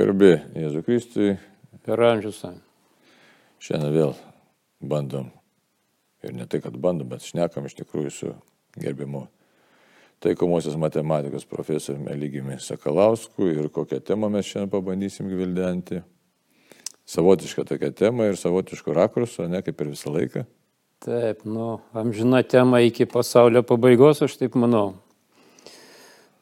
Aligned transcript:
Garbė 0.00 0.38
Jėzų 0.56 0.80
Kristui. 0.86 1.32
Per 1.84 2.00
amžius. 2.00 2.38
Šiandien 3.60 3.90
vėl 3.92 4.14
bandom. 4.80 5.26
Ir 6.24 6.32
ne 6.38 6.46
tai, 6.48 6.62
kad 6.64 6.78
bandom, 6.80 7.10
bet 7.10 7.26
šnekam 7.26 7.66
iš 7.68 7.74
tikrųjų 7.82 8.12
su 8.14 8.30
gerbimu 8.80 9.26
taikomosios 10.24 10.78
matematikos 10.80 11.44
profesoriumi 11.48 12.14
Eligimi 12.14 12.56
Sakalausku 12.64 13.50
ir 13.52 13.68
kokią 13.68 14.00
temą 14.00 14.30
mes 14.32 14.48
šiandien 14.48 14.72
pabandysim 14.72 15.28
gvildenti. 15.28 16.00
Savotiška 17.04 17.66
tokia 17.68 17.92
tema 17.92 18.30
ir 18.30 18.40
savotiškų 18.40 18.96
rakursų, 18.96 19.50
ne 19.52 19.60
kaip 19.66 19.84
ir 19.84 19.92
visą 19.92 20.14
laiką. 20.16 20.46
Taip, 21.04 21.44
nu, 21.44 21.76
amžina 21.92 22.40
tema 22.40 22.80
iki 22.88 23.04
pasaulio 23.04 23.66
pabaigos, 23.68 24.24
aš 24.24 24.40
taip 24.40 24.56
manau. 24.56 24.94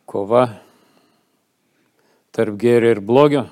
Kova 0.06 0.46
tarp 2.38 2.58
gėrio 2.60 2.92
ir 2.94 3.00
blogio. 3.02 3.48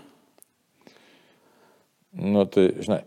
Nu, 2.16 2.47
tai, 2.48 2.69
žinai, 2.80 3.01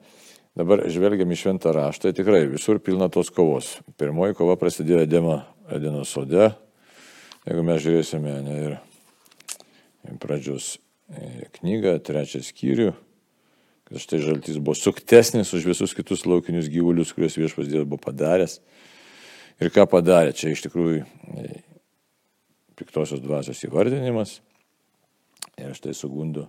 dabar 0.59 0.84
žvelgiam 0.91 1.31
į 1.31 1.38
šventą 1.40 1.71
raštą, 1.73 2.09
tai 2.09 2.17
tikrai 2.20 2.44
visur 2.52 2.81
pilna 2.84 3.08
tos 3.09 3.31
kovos. 3.34 3.77
Pirmoji 3.98 4.35
kova 4.38 4.57
prasidėjo 4.59 5.05
Edemo 5.07 5.40
Edeno 5.71 6.04
sode, 6.05 6.52
jeigu 7.48 7.63
mes 7.66 7.80
žiūrėsime 7.85 8.34
ne, 8.44 8.57
ir 8.68 10.18
pradžios 10.21 10.76
e, 10.76 11.48
knygą, 11.59 11.96
trečią 12.05 12.43
skyrių, 12.43 12.90
kad 13.90 14.04
štai 14.04 14.20
žaltys 14.26 14.59
buvo 14.59 14.76
suktesnis 14.77 15.54
už 15.55 15.70
visus 15.71 15.96
kitus 15.98 16.26
laukinius 16.27 16.70
gyvulius, 16.73 17.16
kuriuos 17.16 17.40
viešpas 17.40 17.71
Dievas 17.71 17.88
buvo 17.90 18.02
padaręs. 18.04 18.59
Ir 19.59 19.71
ką 19.76 19.88
padarė, 19.91 20.35
čia 20.35 20.52
iš 20.54 20.68
tikrųjų 20.68 21.02
e, 21.05 21.49
piktosios 22.80 23.23
dvasios 23.23 23.63
įvardinimas. 23.68 24.40
Ir 25.59 25.76
štai 25.77 25.94
sugundo, 25.98 26.48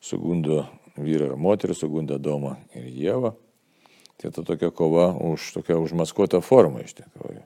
sugundo 0.00 0.64
vyrą 0.98 1.32
ir 1.32 1.36
moterį, 1.38 1.76
sugundo 1.76 2.18
Domą 2.18 2.56
ir 2.76 2.88
Jėvą. 2.88 3.34
Tai 4.18 4.32
ta 4.34 4.42
tokia 4.42 4.72
kova 4.74 5.12
už 5.28 5.52
tokią 5.54 5.78
užmaskuotą 5.84 6.40
formą 6.42 6.82
iš 6.82 6.96
tikrųjų. 6.98 7.42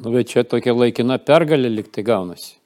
Nu, 0.00 0.10
bet 0.12 0.28
čia 0.30 0.44
tokia 0.44 0.74
laikina 0.76 1.16
pergalė 1.18 1.70
liktai 1.72 2.04
gaunasi. 2.06 2.58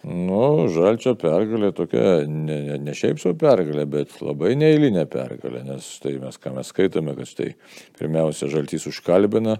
Nu, 0.00 0.68
žalčio 0.72 1.12
pergalė 1.20 1.74
tokia, 1.76 2.22
ne, 2.24 2.56
ne, 2.70 2.76
ne 2.80 2.92
šiaip 2.96 3.18
savo 3.20 3.34
pergalė, 3.40 3.84
bet 3.90 4.14
labai 4.24 4.54
neįlinė 4.56 5.04
pergalė, 5.12 5.60
nes 5.66 5.90
tai 6.00 6.14
mes, 6.22 6.38
ką 6.40 6.54
mes 6.56 6.70
skaitome, 6.72 7.12
kad 7.18 7.28
štai 7.28 7.50
pirmiausia 7.98 8.48
žaltys 8.48 8.88
užkalbina 8.88 9.58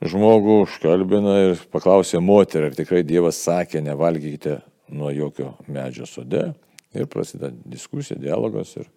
žmogų, 0.00 0.62
užkalbina 0.64 1.36
ir 1.44 1.62
paklausė 1.70 2.18
moterį, 2.24 2.70
ar 2.70 2.76
tikrai 2.78 3.04
Dievas 3.06 3.38
sakė, 3.44 3.84
nevalgykite 3.84 4.58
nuo 4.92 5.10
jokio 5.14 5.54
medžio 5.68 6.06
sode. 6.06 6.50
Ir 6.94 7.06
prasideda 7.06 7.52
diskusija, 7.70 8.18
dialogas 8.18 8.72
ir, 8.76 8.88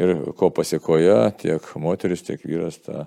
ir 0.00 0.14
ko 0.38 0.48
pasiekoja 0.54 1.34
tiek 1.36 1.66
moteris, 1.76 2.24
tiek 2.24 2.40
vyras 2.48 2.80
tą 2.84 3.04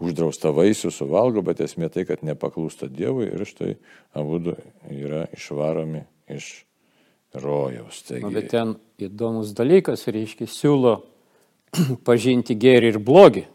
uždraustą 0.00 0.52
vaisių 0.54 0.92
suvalgo, 0.94 1.42
bet 1.44 1.62
esmė 1.64 1.90
tai, 1.92 2.04
kad 2.08 2.24
nepaklūsta 2.26 2.90
Dievui 2.92 3.30
ir 3.30 3.44
štai 3.48 3.74
abu 4.16 4.54
yra 4.92 5.24
išvaromi 5.34 6.04
iš 6.30 6.50
rojaus. 7.34 8.02
Taigi... 8.06 8.24
Nu, 8.24 8.32
bet 8.34 8.50
ten 8.52 8.76
įdomus 9.00 9.54
dalykas, 9.56 10.06
reiškia, 10.10 10.48
siūlo 10.50 11.00
pažinti 12.06 12.56
gėrį 12.58 12.94
ir 12.94 13.00
blogį. 13.02 13.46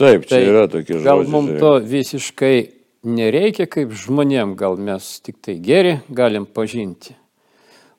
Taip, 0.00 0.24
čia 0.24 0.38
tai 0.38 0.44
yra 0.48 0.64
tokie 0.70 0.94
žodžiai. 0.96 1.08
Gal 1.10 1.26
mums 1.28 1.56
to 1.60 1.72
visiškai 1.84 2.56
nereikia 3.04 3.66
kaip 3.70 3.92
žmonėm, 3.96 4.54
gal 4.58 4.76
mes 4.80 5.18
tik 5.24 5.40
tai 5.44 5.56
gėrį 5.62 6.00
galim 6.08 6.46
pažinti. 6.46 7.16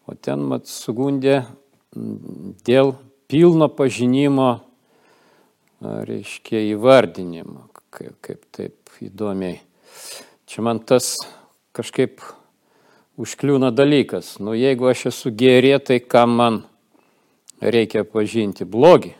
O 0.09 0.15
ten 0.17 0.43
mat 0.49 0.67
sugundė 0.69 1.43
dėl 2.65 2.95
pilno 3.31 3.69
pažinimo 3.71 4.49
reiškia 5.81 6.61
įvardinimą, 6.73 7.67
kaip, 7.93 8.17
kaip 8.21 8.43
taip 8.53 9.01
įdomiai. 9.01 9.61
Čia 10.45 10.65
man 10.65 10.81
tas 10.85 11.15
kažkaip 11.75 12.21
užkliūna 13.21 13.71
dalykas. 13.73 14.35
Nu, 14.43 14.53
jeigu 14.57 14.91
aš 14.91 15.07
esu 15.11 15.31
gerė, 15.33 15.77
tai 15.79 16.01
kam 16.03 16.35
man 16.37 16.61
reikia 17.61 18.03
pažinti 18.07 18.67
blogį? 18.67 19.15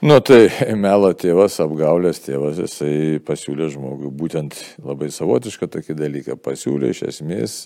Nu 0.00 0.16
tai 0.24 0.46
melo 0.80 1.10
tėvas, 1.12 1.58
apgaulės 1.60 2.22
tėvas, 2.24 2.56
jisai 2.62 3.18
pasiūlė 3.20 3.66
žmogui 3.74 4.08
būtent 4.08 4.56
labai 4.80 5.10
savotišką 5.12 5.68
tokį 5.74 5.96
dalyką. 5.98 6.36
Pasiūlė 6.40 6.94
iš 6.94 7.02
esmės 7.10 7.56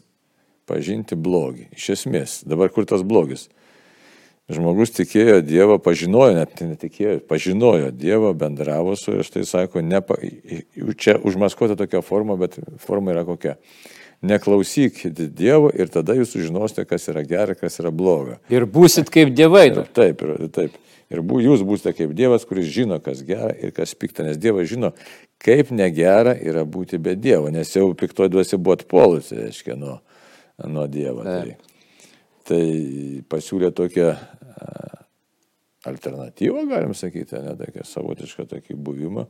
pažinti 0.66 1.14
blogį. 1.14 1.68
Iš 1.78 1.92
esmės. 1.94 2.40
Dabar 2.42 2.72
kur 2.74 2.88
tas 2.90 3.04
blogis? 3.06 3.46
Žmogus 4.50 4.90
tikėjo 4.92 5.38
Dievą, 5.46 5.78
pažinojo, 5.80 6.34
net 6.36 6.58
netikėjo, 6.60 7.20
pažinojo 7.30 7.92
Dievą, 7.94 8.34
bendravo 8.36 8.96
su 8.98 9.14
ir 9.14 9.22
štai 9.24 9.46
sako, 9.48 9.80
nepa, 9.80 10.18
čia 11.00 11.14
užmaskuota 11.22 11.78
tokia 11.80 12.02
forma, 12.04 12.36
bet 12.40 12.58
forma 12.82 13.14
yra 13.14 13.22
kokia. 13.24 13.54
Neklausykite 14.26 15.30
Dievo 15.36 15.70
ir 15.70 15.88
tada 15.92 16.18
jūs 16.18 16.34
sužinosite, 16.34 16.82
kas 16.88 17.06
yra 17.12 17.22
gera, 17.28 17.54
kas 17.56 17.78
yra 17.78 17.94
bloga. 17.94 18.40
Ir 18.52 18.66
būsit 18.66 19.08
kaip 19.12 19.32
dievai. 19.36 19.68
Ir, 19.70 19.80
taip, 19.96 20.26
ir, 20.26 20.50
taip. 20.52 20.76
Ir 21.12 21.20
bu, 21.20 21.42
jūs 21.44 21.66
būsite 21.66 21.92
kaip 21.96 22.14
Dievas, 22.16 22.46
kuris 22.48 22.70
žino, 22.72 22.96
kas 23.04 23.20
gera 23.26 23.52
ir 23.52 23.74
kas 23.76 23.92
pikta, 23.98 24.24
nes 24.24 24.40
Dievas 24.40 24.70
žino, 24.70 24.94
kaip 25.44 25.74
negera 25.74 26.32
yra 26.32 26.64
būti 26.64 26.98
be 27.02 27.12
Dievo, 27.18 27.52
nes 27.52 27.70
jau 27.76 27.90
piktoji 27.98 28.32
duosi 28.32 28.56
buvo 28.56 28.78
atpolusi, 28.78 29.36
reiškia, 29.42 29.76
nuo, 29.78 29.98
nuo 30.64 30.88
Dievo. 30.88 31.26
Taip. 31.26 31.60
Tai, 31.60 31.74
Tai 32.44 32.64
pasiūlė 33.32 33.70
tokią 33.72 34.10
alternatyvą, 35.88 36.64
galim 36.68 36.92
sakyti, 36.96 37.38
ne 37.40 37.54
tokią 37.56 37.84
savotišką 37.88 38.44
tokį 38.50 38.76
buvimą. 38.84 39.24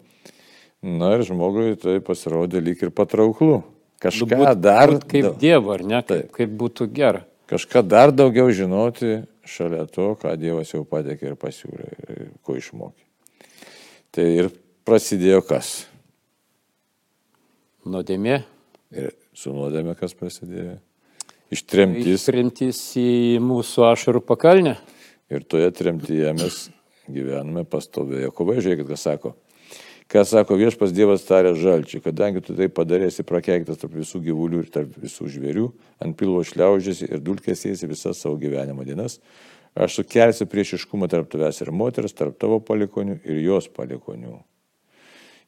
Na 0.84 1.13
ir 1.15 1.23
žmogui 1.27 1.77
tai 1.81 2.01
pasirodė 2.05 2.63
lyg 2.63 2.83
ir 2.83 2.91
patrauklu. 2.95 3.63
Kažką 4.03 4.41
būt, 4.41 4.59
dar. 4.61 4.93
Būt 4.97 5.07
kaip 5.11 5.29
da... 5.29 5.33
Dievo, 5.41 5.73
ar 5.77 5.84
ne? 5.87 6.01
Kaip, 6.07 6.33
kaip 6.34 6.57
būtų 6.61 6.89
gera. 6.95 7.23
Kažką 7.51 7.84
dar 7.87 8.13
daugiau 8.13 8.51
žinoti 8.53 9.23
šalia 9.49 9.84
to, 9.91 10.12
ką 10.21 10.34
Dievas 10.41 10.72
jau 10.75 10.84
patekė 10.88 11.32
ir 11.32 11.37
pasiūlė, 11.41 11.88
ko 12.44 12.56
išmokė. 12.59 13.05
Tai 14.15 14.25
ir 14.25 14.50
prasidėjo 14.87 15.43
kas? 15.47 15.75
Nuodėmė. 17.84 18.41
Ir 18.94 19.12
su 19.37 19.53
nuodėmė 19.53 19.97
kas 19.99 20.15
prasidėjo? 20.16 20.78
Ištremtis. 21.54 22.21
Ištremtis 22.21 22.81
į 23.00 23.41
mūsų 23.44 23.88
ašarų 23.91 24.22
pakalnę. 24.25 24.77
Ir 25.33 25.44
toje 25.49 25.71
tremtyje 25.75 26.33
mes 26.37 26.60
gyvename 27.10 27.65
pastovėje 27.69 28.31
kovai. 28.34 28.60
Žiūrėkit, 28.62 28.88
ką 28.88 28.99
sako. 29.00 29.34
Ką 30.12 30.22
sako 30.28 30.59
viešpas 30.60 30.92
Dievas 30.92 31.25
tarė 31.25 31.54
žalčiui, 31.56 32.03
kadangi 32.04 32.42
tu 32.44 32.54
tai 32.56 32.69
padarėsi 32.69 33.25
prakeiktas 33.26 33.81
tarp 33.81 33.97
visų 33.97 34.20
gyvulių 34.26 34.60
ir 34.62 34.69
tarp 34.75 34.98
visų 35.00 35.31
žvėrių, 35.32 35.70
ant 36.04 36.16
pilvo 36.20 36.44
šliaužėsi 36.44 37.09
ir 37.09 37.25
dulkėsiesi 37.25 37.88
visas 37.91 38.20
savo 38.20 38.37
gyvenimo 38.42 38.84
dienas, 38.84 39.16
aš 39.75 40.03
sukelsiu 40.03 40.47
priešiškumą 40.50 41.09
tarp 41.10 41.32
tavęs 41.32 41.65
ir 41.65 41.72
moters, 41.72 42.15
tarp 42.15 42.37
tavo 42.38 42.60
palikonių 42.60 43.19
ir 43.25 43.42
jos 43.47 43.70
palikonių. 43.72 44.37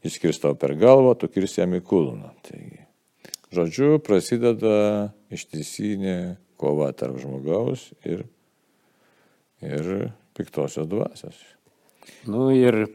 Jis 0.07 0.19
kirs 0.23 0.41
tau 0.43 0.57
per 0.59 0.75
galvą, 0.81 1.15
tu 1.21 1.29
kirs 1.29 1.61
jam 1.61 1.77
į 1.77 1.85
kulną. 1.85 2.33
Taigi, 2.47 2.87
Žodžiu, 3.55 4.01
prasideda 4.03 5.13
ištisinė 5.33 6.37
kova 6.59 6.91
tarp 6.99 7.21
žmogaus 7.23 7.93
ir, 8.05 8.25
ir 9.63 10.11
piktosios 10.35 10.89
dvasios. 10.91 11.39
Nu 12.27 12.49
ir 12.55 12.89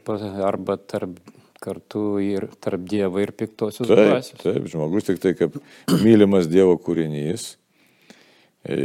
arba 0.44 0.76
tarp, 0.76 1.18
kartu 1.62 2.04
ir 2.22 2.48
tarp 2.62 2.84
Dievo 2.90 3.22
ir 3.22 3.32
piktosios 3.36 3.86
taip, 3.88 3.98
dvasios. 3.98 4.40
Taip, 4.42 4.68
žmogus 4.70 5.08
tik 5.08 5.20
tai 5.22 5.34
kaip 5.38 5.58
mylimas 6.02 6.48
Dievo 6.50 6.74
kūrinys, 6.82 7.52
e, 8.66 8.78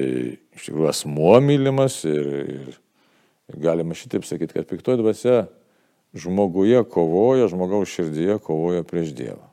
iš 0.58 0.70
tikrųjų 0.70 0.92
asmuo 0.92 1.36
mylimas 1.44 2.00
ir, 2.10 2.32
ir 3.50 3.62
galima 3.68 3.98
šitaip 3.98 4.28
sakyti, 4.28 4.60
kad 4.60 4.70
piktoji 4.70 5.02
dvasia 5.02 5.40
žmoguje 6.18 6.84
kovoja, 6.90 7.50
žmogaus 7.52 7.92
širdyje 7.92 8.40
kovoja 8.44 8.86
prieš 8.88 9.14
Dievą. 9.18 9.44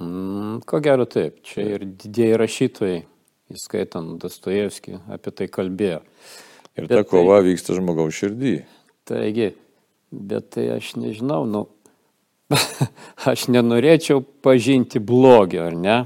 Mm, 0.00 0.60
ko 0.68 0.80
gero 0.84 1.06
taip, 1.08 1.40
čia 1.46 1.64
ir 1.76 1.86
didieji 1.88 2.36
rašytojai, 2.40 2.98
įskaitant 3.56 4.18
Dostojevskį, 4.20 4.98
apie 5.14 5.32
tai 5.32 5.46
kalbėjo. 5.52 6.02
Ir 6.76 6.88
bet 6.90 6.98
ta 7.00 7.06
kova 7.08 7.38
tai, 7.40 7.52
vyksta 7.52 7.76
žmogaus 7.78 8.18
širdį. 8.18 8.58
Taigi, 9.08 9.54
bet 10.12 10.50
tai 10.52 10.66
aš 10.74 10.92
nežinau, 11.00 11.46
nu, 11.48 11.64
aš 13.30 13.46
nenorėčiau 13.52 14.22
pažinti 14.44 15.02
blogio, 15.02 15.66
ar 15.66 15.78
ne? 15.78 15.96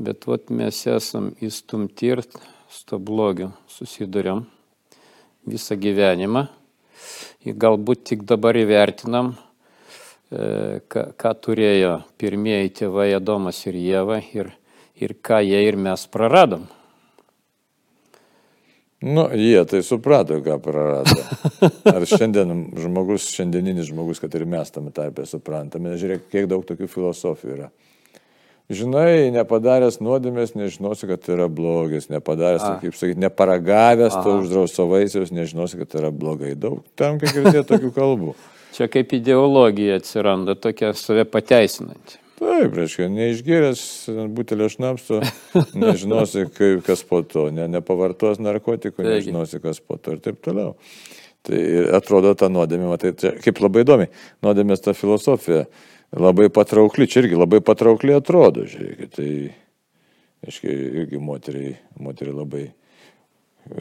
Bet 0.00 0.24
vat 0.26 0.48
mes 0.54 0.78
esam 0.88 1.30
įstumti 1.44 2.14
ir 2.14 2.24
su 2.24 2.86
to 2.88 2.98
blogiu 2.98 3.52
susidurėm 3.68 4.46
visą 5.46 5.76
gyvenimą. 5.76 6.46
Ir 7.44 7.56
galbūt 7.56 8.02
tik 8.10 8.26
dabar 8.28 8.56
įvertinam, 8.60 9.34
E, 10.30 10.78
ką, 10.86 11.08
ką 11.18 11.30
turėjo 11.42 11.96
pirmieji 12.20 12.70
tėvai 12.80 13.08
Adomas 13.16 13.64
ir 13.66 13.74
Jėva 13.74 14.20
ir, 14.30 14.52
ir 14.94 15.16
ką 15.26 15.40
jie 15.42 15.64
ir 15.66 15.74
mes 15.74 16.04
praradom. 16.06 16.68
Nu, 19.00 19.28
jie 19.32 19.64
tai 19.64 19.80
suprato, 19.82 20.36
ką 20.44 20.58
prarado. 20.60 21.14
Ar 21.88 22.04
šiandien 22.04 22.66
žmogus, 22.76 23.30
šiandieninis 23.32 23.88
žmogus, 23.88 24.20
kad 24.20 24.34
ir 24.36 24.44
mes 24.44 24.68
tame 24.74 24.92
tarpe 24.92 25.24
suprantame, 25.28 25.94
žiūrėk, 25.96 26.26
kiek 26.28 26.50
daug 26.50 26.66
tokių 26.68 26.88
filosofijų 26.90 27.54
yra. 27.54 27.70
Žinai, 28.70 29.32
nepadaręs 29.34 29.96
nuodėmės, 30.04 30.52
nežinosi, 30.54 31.08
kad 31.08 31.24
tai 31.24 31.32
yra 31.38 31.48
blogis, 31.50 32.10
nepadaręs, 32.12 32.62
A. 32.62 32.76
kaip 32.78 32.94
sakyti, 32.94 33.18
neparagavęs 33.24 34.20
to 34.20 34.36
uždrausto 34.44 34.86
vaisiaus, 34.92 35.32
nežinosi, 35.34 35.80
kad 35.80 35.90
tai 35.90 36.04
yra 36.04 36.12
blogai. 36.14 36.52
Daug 36.54 36.84
tam, 37.00 37.18
kiek 37.18 37.34
girdėjau 37.34 37.64
tokių 37.72 37.90
kalbų. 37.96 38.36
Čia 38.76 38.86
kaip 38.92 39.16
ideologija 39.16 39.96
atsiranda, 39.98 40.54
tokia 40.54 40.92
save 40.94 41.24
pateisinanti. 41.26 42.20
Taip, 42.40 42.72
reiškia, 42.72 43.10
neišgėręs 43.12 43.82
butelio 44.32 44.70
šnapsto, 44.72 45.20
nežinosi, 45.82 46.46
kaip, 46.56 46.80
kas 46.86 47.02
po 47.04 47.20
to, 47.26 47.50
ne, 47.52 47.66
nepavartos 47.68 48.40
narkotikų, 48.40 49.04
nežinosi, 49.04 49.60
kas 49.60 49.82
po 49.84 49.98
to 50.00 50.16
ir 50.16 50.22
taip 50.24 50.40
toliau. 50.44 50.74
Tai 51.44 51.60
atrodo 51.96 52.32
ta 52.36 52.48
nuodėmė, 52.52 52.88
tai 53.00 53.12
čia, 53.16 53.34
kaip 53.44 53.60
labai 53.60 53.84
įdomi, 53.84 54.08
nuodėmės 54.44 54.84
ta 54.84 54.96
filosofija 54.96 55.66
labai 56.16 56.48
patraukli, 56.52 57.08
čia 57.08 57.22
irgi 57.24 57.38
labai 57.38 57.60
patraukli 57.64 58.16
atrodo, 58.16 58.64
žiūrėkit, 58.68 59.12
tai, 59.16 59.30
aiškiai, 60.48 60.76
irgi 61.04 61.20
moteriai, 61.20 61.76
moteriai 62.00 62.36
labai. 62.40 62.66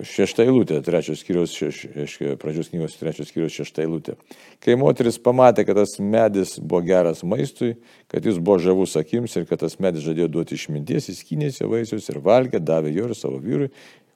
Šešta 0.06 0.44
eilutė, 0.46 0.82
trečios 0.86 1.22
skyrius, 1.24 1.54
aiškiai, 1.64 2.36
pradžios 2.40 2.68
knygos 2.70 2.98
trečios 3.00 3.32
skyrius, 3.32 3.56
šešta 3.56 3.82
eilutė. 3.86 4.18
Kai 4.62 4.76
moteris 4.78 5.18
pamatė, 5.24 5.64
kad 5.66 5.80
tas 5.80 5.96
medis 6.04 6.58
buvo 6.60 6.84
geras 6.86 7.24
maistui, 7.26 7.72
kad 8.12 8.26
jis 8.28 8.38
buvo 8.38 8.60
žavus 8.62 8.98
akims 9.00 9.34
ir 9.40 9.48
kad 9.50 9.64
tas 9.64 9.80
medis 9.82 10.06
žadėjo 10.06 10.28
duoti 10.36 10.60
išminties, 10.60 11.10
jis 11.10 11.24
kynėsi 11.26 11.70
vaisius 11.70 12.12
ir 12.12 12.20
valgė, 12.26 12.62
davė 12.62 12.94
jo 12.94 13.08
ir 13.10 13.16
savo 13.18 13.40
vyrui, 13.42 13.72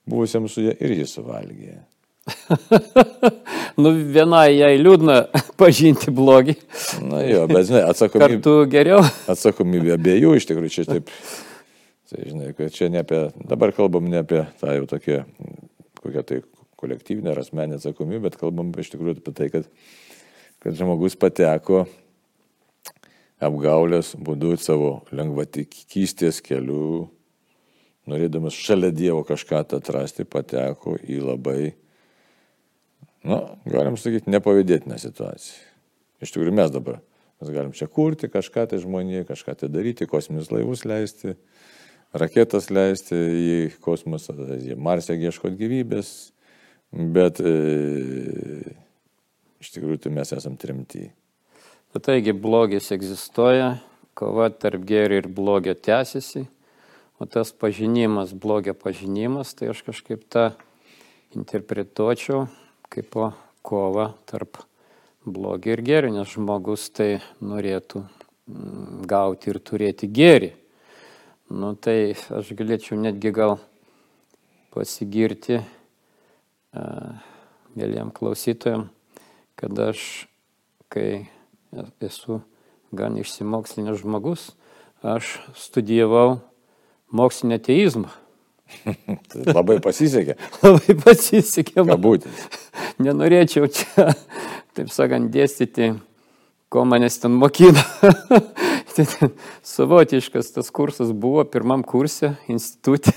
buvusiam 0.06 0.46
su 0.52 0.68
ja 0.68 0.76
ir 0.78 0.94
jis 1.00 1.16
suvalgė. 1.18 1.80
nu, 3.82 3.92
vienai 4.14 4.54
jai 4.56 4.76
liūdna 4.80 5.18
pažinti 5.60 6.14
blogį. 6.14 6.56
Na 7.08 7.24
jo, 7.26 7.48
bet 7.52 7.72
žinai, 7.72 7.88
atsakomybė. 7.90 8.38
Kartu 8.38 8.54
geriau. 8.72 9.02
Atsakomybė 9.32 9.98
abiejų 9.98 10.38
iš 10.38 10.48
tikrųjų 10.52 10.76
čia 10.78 10.88
taip. 10.92 11.10
Tai 12.12 12.24
žinai, 12.28 12.52
kad 12.58 12.74
čia 12.76 12.90
ne 12.92 13.00
apie, 13.00 13.20
dabar 13.48 13.72
kalbam 13.76 14.10
ne 14.12 14.20
apie 14.20 14.44
tą 14.60 14.74
jau 14.76 14.88
tokią, 14.92 15.22
kokią 16.02 16.24
tai 16.28 16.40
kolektyvinę 16.84 17.32
ar 17.32 17.40
asmenę 17.40 17.80
atsakomybę, 17.80 18.26
bet 18.28 18.40
kalbam 18.42 18.74
iš 18.76 18.92
tikrųjų 18.92 19.22
apie 19.22 19.34
tai, 19.38 19.48
kad, 19.54 19.70
kad 20.64 20.76
žmogus 20.76 21.16
pateko 21.20 21.86
apgaulės 23.44 24.14
būdu 24.20 24.58
savo 24.60 24.92
lengvatikystės 25.16 26.42
keliu, 26.44 27.08
norėdamas 28.10 28.58
šalia 28.58 28.92
Dievo 28.92 29.24
kažką 29.28 29.64
atrasti, 29.64 30.28
pateko 30.28 30.98
į 31.00 31.22
labai 31.24 31.72
nu, 33.24 33.40
galim 33.70 33.96
sakyti, 34.00 34.32
nepavydėtina 34.34 35.00
situacija. 35.00 35.72
Iš 36.24 36.36
tikrųjų 36.36 36.56
mes 36.56 36.72
dabar, 36.72 37.00
mes 37.40 37.52
galim 37.52 37.72
čia 37.76 37.88
kurti 37.88 38.30
kažką 38.32 38.68
tai 38.72 38.80
žmonėje, 38.84 39.28
kažką 39.32 39.56
tai 39.60 39.72
daryti, 39.72 40.08
kosminius 40.10 40.52
laivus 40.52 40.84
leisti, 40.88 41.38
raketas 42.14 42.70
leisti 42.74 43.18
į 43.18 43.58
kosmosą, 43.84 44.36
į 44.62 44.78
Marsą 44.80 45.18
ieškoti 45.18 45.58
gyvybės, 45.60 46.12
bet 46.94 47.42
e, 47.42 47.54
iš 49.64 49.74
tikrųjų 49.76 50.04
tai 50.04 50.14
mes 50.14 50.34
esam 50.36 50.58
trimti. 50.60 51.10
Taigi 51.94 52.34
blogis 52.34 52.90
egzistuoja, 52.94 53.76
kova 54.18 54.50
tarp 54.50 54.86
gėrio 54.90 55.22
ir 55.22 55.30
blogio 55.30 55.76
tęsiasi, 55.78 56.48
o 57.22 57.28
tas 57.30 57.54
pažinimas, 57.54 58.34
blogio 58.34 58.74
pažinimas, 58.78 59.54
tai 59.58 59.72
aš 59.74 59.84
kažkaip 59.86 60.26
tą 60.34 60.52
interpretuočiau 61.38 62.48
kaip 62.94 63.16
kova 63.66 64.12
tarp 64.30 64.60
blogio 65.26 65.74
ir 65.74 65.82
gėrio, 65.86 66.12
nes 66.14 66.30
žmogus 66.34 66.90
tai 66.94 67.22
norėtų 67.42 68.04
mm, 68.04 69.06
gauti 69.10 69.54
ir 69.54 69.60
turėti 69.64 70.10
gėrį. 70.12 70.52
Nu 71.54 71.76
tai 71.78 72.16
aš 72.34 72.48
galėčiau 72.58 72.96
netgi 72.98 73.30
gal 73.30 73.60
pasigirti 74.74 75.60
mėlyjam 77.78 78.10
klausytojam, 78.16 78.88
kad 79.60 79.78
aš, 79.86 80.26
kai 80.90 81.28
esu 82.02 82.40
gan 82.90 83.20
išsimokslinęs 83.22 84.02
žmogus, 84.02 84.48
aš 85.06 85.36
studijavau 85.54 86.40
mokslinį 87.14 87.60
ateizmą. 87.62 88.10
Labai 89.60 89.78
pasisekė. 89.86 90.40
Labai 90.66 90.98
pasisekė. 91.04 91.84
Kabutės. 91.86 92.48
Nenorėčiau 92.98 93.70
čia, 93.70 94.10
taip 94.74 94.90
sakant, 94.90 95.30
dėstyti, 95.30 95.94
ko 96.74 96.88
manęs 96.90 97.22
ten 97.22 97.38
mokino. 97.38 97.86
Tai 98.94 99.06
savotiškas 99.74 100.52
tas 100.54 100.70
kursas 100.70 101.12
buvo 101.18 101.44
pirmam 101.50 101.82
kurse, 101.86 102.36
institutė. 102.52 103.14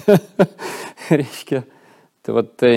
Reiškia, 1.10 1.62
tai 2.24 2.36
va 2.36 2.42
tai, 2.46 2.74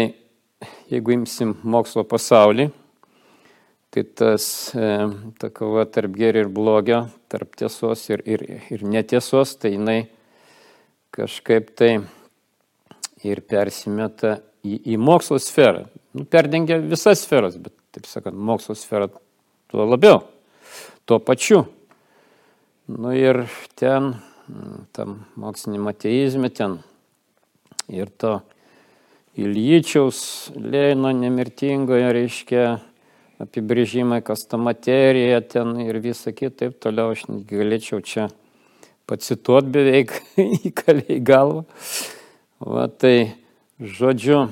jeigu 0.91 1.15
imsim 1.15 1.55
mokslo 1.63 2.03
pasaulį, 2.07 2.67
tai 3.95 4.03
tas, 4.19 4.43
e, 4.75 4.91
ta 5.39 5.49
kova 5.55 5.87
tarp 5.87 6.17
gėrio 6.19 6.43
ir 6.43 6.51
blogio, 6.53 7.05
tarp 7.31 7.55
tiesos 7.57 8.03
ir, 8.11 8.25
ir, 8.27 8.45
ir 8.67 8.83
netiesos, 8.83 9.55
tai 9.61 9.73
jinai 9.77 9.99
kažkaip 11.15 11.71
tai 11.79 11.93
ir 13.25 13.41
persimeta 13.47 14.41
į, 14.61 14.75
į 14.93 14.99
mokslo 14.99 15.39
sferą. 15.41 15.87
Nu, 16.13 16.27
perdengia 16.27 16.81
visas 16.83 17.23
sferas, 17.23 17.55
bet, 17.57 17.73
taip 17.95 18.11
sakant, 18.11 18.35
mokslo 18.35 18.75
sfera 18.77 19.07
tuo 19.09 19.87
labiau, 19.87 20.25
tuo 21.07 21.23
pačiu. 21.23 21.63
Nu 22.89 23.11
ir 23.13 23.43
ten, 23.77 24.15
tam 24.91 25.19
moksliniam 25.37 25.91
ateizme, 25.91 26.49
ten 26.49 26.79
ir 27.85 28.09
to 28.09 28.39
Ilyčiaus 29.37 30.49
Leino 30.57 31.11
nemirtingoje 31.13 32.07
reiškia 32.17 32.63
apibrėžimai, 33.45 34.23
kas 34.25 34.47
ta 34.49 34.57
materija 34.57 35.37
ten 35.45 35.75
ir 35.85 36.01
visa 36.01 36.33
kita, 36.33 36.63
taip 36.63 36.81
toliau 36.81 37.13
aš 37.13 37.27
galėčiau 37.29 38.01
čia 38.01 38.25
pacituoti 39.05 39.69
beveik 39.77 40.17
įkaliai 40.71 41.21
galvą. 41.21 41.67
Va 42.57 42.89
tai, 42.89 43.35
žodžiu, 43.77 44.47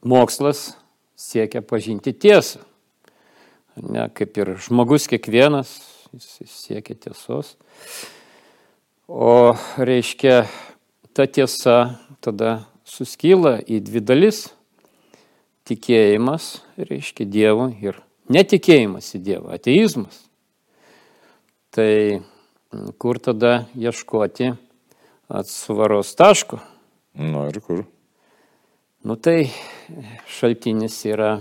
mokslas 0.00 0.70
siekia 1.20 1.60
pažinti 1.60 2.16
tiesą. 2.16 2.64
Ne, 3.76 4.08
kaip 4.08 4.40
ir 4.40 4.56
žmogus 4.64 5.04
kiekvienas, 5.10 5.82
jis 6.14 6.50
siekia 6.50 6.94
tiesos. 6.94 7.54
O 9.08 9.52
reiškia, 9.76 10.44
ta 11.12 11.26
tiesa 11.26 11.98
tada 12.24 12.64
suskyla 12.88 13.58
į 13.66 13.80
dvi 13.84 14.02
dalis. 14.04 14.46
Tikėjimas, 15.64 16.58
reiškia 16.76 17.24
Dievu 17.24 17.70
ir 17.80 17.96
netikėjimas 18.28 19.14
į 19.16 19.20
Dievą, 19.24 19.54
ateizmas. 19.56 20.18
Tai 21.72 22.20
kur 23.00 23.16
tada 23.16 23.64
ieškoti 23.72 24.52
atsvaros 25.32 26.12
taško. 26.18 26.60
Nu 27.16 27.46
ir 27.48 27.60
kur? 27.64 27.84
Nu 29.04 29.16
tai 29.16 29.50
šaltinis 30.28 30.96
yra 31.08 31.38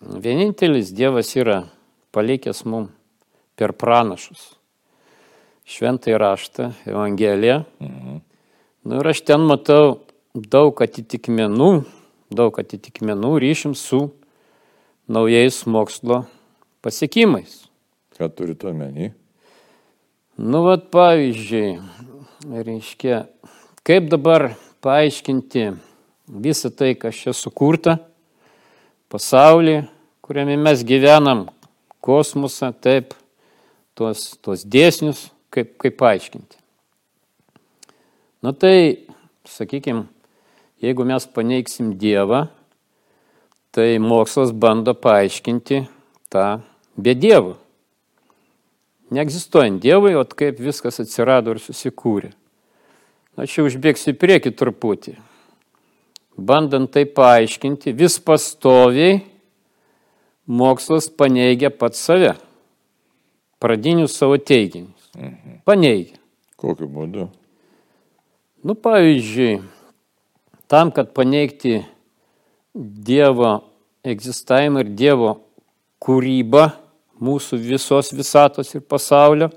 vienintelis, 0.00 0.94
Dievas 0.94 1.34
yra 1.38 1.64
palikęs 2.14 2.64
mum 2.66 2.90
per 3.56 3.72
pranašus. 3.72 4.54
Šventai 5.66 6.14
raštą, 6.20 6.70
Evangeliją. 6.86 7.64
Mhm. 7.80 8.18
Nu 8.86 9.00
ir 9.00 9.08
aš 9.10 9.24
ten 9.26 9.42
matau 9.42 9.98
daug 10.34 10.78
atitikmenų, 10.78 11.70
daug 12.30 12.58
atitikmenų 12.60 13.32
ryšim 13.42 13.74
su 13.74 14.12
naujais 15.08 15.64
mokslo 15.66 16.26
pasiekimais. 16.84 17.64
Ką 18.14 18.28
turite 18.30 18.68
omeny? 18.70 19.10
Nu, 20.38 20.62
vad 20.62 20.86
pavyzdžiui, 20.92 21.80
reiškia, 22.44 23.24
kaip 23.82 24.08
dabar 24.12 24.52
paaiškinti 24.84 25.70
visą 26.28 26.70
tai, 26.70 26.94
kas 26.94 27.16
čia 27.16 27.32
sukurta, 27.34 27.98
pasaulį, 29.10 29.80
kuriame 30.22 30.58
mes 30.60 30.82
gyvenam, 30.86 31.46
kosmosą, 32.04 32.70
taip, 32.70 33.16
tuos, 33.96 34.28
tuos 34.44 34.62
dėsnius, 34.68 35.26
kaip, 35.52 35.74
kaip 35.80 35.96
paaiškinti. 36.00 36.60
Na 38.44 38.52
tai, 38.52 39.08
sakykime, 39.48 40.04
jeigu 40.84 41.06
mes 41.08 41.26
paneigsim 41.34 41.94
Dievą, 41.98 42.46
tai 43.74 43.96
mokslas 43.98 44.52
bando 44.52 44.94
paaiškinti 44.94 45.86
tą 46.32 46.48
be 46.96 47.16
Dievo. 47.16 47.56
Neegzistuojant 49.10 49.78
Dievui, 49.82 50.16
o 50.18 50.24
kaip 50.26 50.58
viskas 50.60 51.00
atsirado 51.02 51.54
ir 51.54 51.62
susikūrė. 51.62 52.32
Aš 53.36 53.58
jau 53.58 53.66
užbėgsiu 53.68 54.14
į 54.14 54.20
priekį 54.20 54.52
truputį. 54.56 55.16
bandant 56.36 56.90
tai 56.92 57.04
paaiškinti, 57.04 57.92
vis 57.92 58.18
pastoviai 58.20 59.22
mokslas 60.46 61.08
paneigia 61.08 61.70
pats 61.70 61.98
save, 61.98 62.34
pradinius 63.58 64.16
savo 64.18 64.38
teiginius. 64.38 65.10
Mhm. 65.16 65.60
Paneigia. 65.64 66.18
Kokiu 66.56 66.88
būdu? 66.88 67.28
Nu, 68.64 68.74
pavyzdžiui, 68.74 69.60
tam, 70.68 70.90
kad 70.90 71.12
paneigti 71.14 71.84
Dievo 72.76 73.60
egzistavimą 74.04 74.82
ir 74.84 74.90
Dievo 74.96 75.30
kūrybą 76.02 76.66
mūsų 77.22 77.58
visos 77.60 78.12
visatos 78.12 78.74
ir 78.74 78.82
pasaulio, 78.84 79.48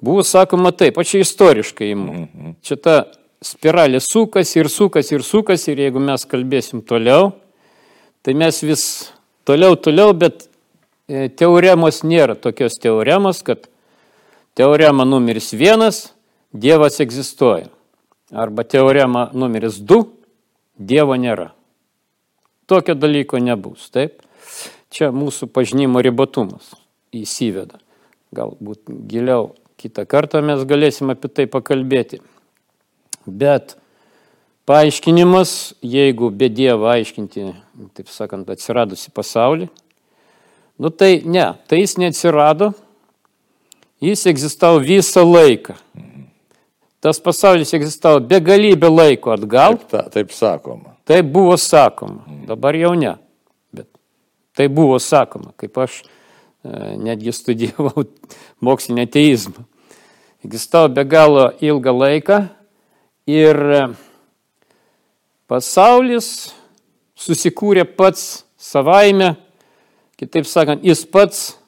buvo 0.00 0.22
sakoma 0.22 0.70
taip, 0.70 0.98
aš 0.98 1.14
čia 1.14 1.22
istoriškai 1.24 1.90
imu. 1.90 2.12
-hmm. 2.12 2.54
Čia 2.62 2.76
ta 2.76 2.96
spiralė 3.42 4.00
sukasi 4.00 4.60
ir 4.60 4.68
sukasi 4.68 5.14
ir 5.14 5.22
sukasi 5.22 5.72
ir 5.72 5.78
jeigu 5.78 6.00
mes 6.02 6.24
kalbėsim 6.24 6.82
toliau, 6.82 7.32
tai 8.22 8.34
mes 8.34 8.62
vis 8.62 9.12
toliau, 9.44 9.76
toliau, 9.76 10.12
bet 10.12 10.47
teoremos 11.08 12.02
nėra 12.04 12.36
tokios 12.36 12.78
teoremos, 12.80 13.42
kad 13.42 13.68
teorema 14.58 15.08
numeris 15.08 15.52
vienas, 15.56 16.08
Dievas 16.48 16.96
egzistuoja. 17.04 17.66
Arba 18.32 18.64
teorema 18.64 19.26
numeris 19.36 19.76
du, 19.84 20.00
Dievo 20.78 21.16
nėra. 21.20 21.50
Tokio 22.68 22.94
dalyko 22.96 23.40
nebus, 23.40 23.90
taip? 23.92 24.22
Čia 24.88 25.10
mūsų 25.12 25.50
pažinimo 25.52 26.00
ribotumas 26.04 26.70
įsiveda. 27.12 27.80
Galbūt 28.32 28.88
giliau 29.08 29.50
kitą 29.80 30.04
kartą 30.08 30.40
mes 30.44 30.64
galėsim 30.68 31.12
apie 31.12 31.28
tai 31.28 31.46
pakalbėti. 31.50 32.22
Bet 33.26 33.76
paaiškinimas, 34.68 35.74
jeigu 35.84 36.30
be 36.32 36.48
Dievo 36.52 36.88
aiškinti, 36.92 37.50
taip 37.96 38.12
sakant, 38.12 38.48
atsiradusi 38.52 39.12
pasaulį, 39.12 39.68
nu 40.78 40.90
tai 40.90 41.22
ne, 41.24 41.52
tai 41.66 41.82
jis 41.82 41.96
neatsirado, 41.98 42.72
jis 44.00 44.26
egzistavo 44.30 44.78
visą 44.82 45.24
laiką. 45.26 45.74
Tas 47.00 47.20
pasaulis 47.22 47.74
egzistavo 47.74 48.20
begalybę 48.20 48.90
laiko 48.90 49.32
atgal. 49.34 49.78
Taip, 49.78 49.88
ta, 49.90 50.02
taip 50.10 50.32
sakoma. 50.34 50.96
Taip 51.06 51.30
buvo 51.30 51.56
sakoma. 51.56 52.24
Dabar 52.46 52.74
jau 52.74 52.94
ne. 52.98 53.14
Bet 53.74 53.86
tai 54.54 54.66
buvo 54.68 54.98
sakoma, 54.98 55.52
kaip 55.58 55.78
aš 55.78 56.02
e, 56.02 56.96
netgi 56.98 57.34
studijavau 57.34 58.02
mokslinę 58.66 59.06
teizmą. 59.06 59.62
Egzistavo 60.42 60.90
be 60.94 61.06
galo 61.06 61.48
ilgą 61.62 61.94
laiką 61.94 62.40
ir 63.30 63.62
e, 63.78 63.82
pasaulis 65.50 66.50
susikūrė 67.18 67.86
pats 67.98 68.44
savaime, 68.58 69.36
kitaip 70.18 70.46
sakant, 70.48 70.84
jis 70.84 71.04
pats 71.06 71.58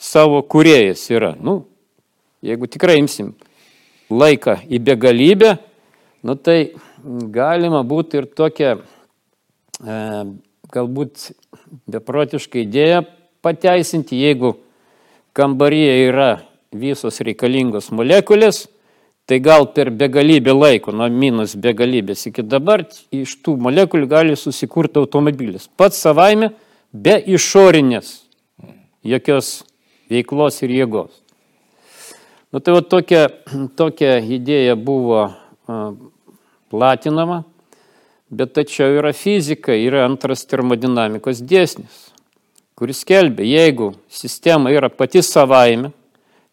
savo 0.00 0.40
kuriejas 0.42 1.02
yra. 1.12 1.34
Nu, 1.36 1.64
jeigu 2.44 2.68
tikrai 2.70 2.98
imsim 3.02 3.34
laiką 4.10 4.62
į 4.72 4.80
begalybę, 4.84 5.54
nu 6.24 6.36
tai 6.36 6.72
galima 7.32 7.82
būtų 7.86 8.22
ir 8.22 8.28
tokią 8.36 8.72
e, 8.80 9.98
galbūt 10.72 11.30
beprotišką 11.90 12.64
idėją 12.64 13.04
pateisinti, 13.44 14.18
jeigu 14.20 14.56
kambaryje 15.36 15.94
yra 16.08 16.30
visos 16.72 17.20
reikalingos 17.24 17.90
molekulės, 17.94 18.64
tai 19.30 19.38
gal 19.42 19.68
per 19.74 19.92
begalybę 19.94 20.52
laiko, 20.54 20.92
nuo 20.96 21.06
minus 21.12 21.54
begalybės 21.54 22.26
iki 22.30 22.42
dabar, 22.42 22.82
iš 23.14 23.36
tų 23.44 23.54
molekulių 23.62 24.08
gali 24.10 24.36
susikurti 24.38 24.98
automobilis. 24.98 25.68
Pats 25.78 26.00
savaime 26.02 26.50
be 26.92 27.16
išorinės 27.18 28.20
jokios 29.06 29.62
veiklos 30.10 30.60
ir 30.64 30.74
jėgos. 30.74 31.12
Nu 32.50 32.58
tai 32.58 32.74
va 32.74 32.82
tokia, 32.82 33.28
tokia 33.80 34.18
idėja 34.18 34.74
buvo 34.76 35.28
platinama, 36.70 37.44
bet 38.30 38.54
tačiau 38.54 38.96
yra 38.98 39.12
fizika, 39.14 39.74
yra 39.74 40.04
antras 40.06 40.42
termodinamikos 40.50 41.42
dėsnis, 41.46 42.08
kuris 42.78 43.02
kelbė, 43.06 43.46
jeigu 43.46 43.92
sistema 44.10 44.72
yra 44.74 44.90
pati 44.90 45.22
savaime, 45.22 45.92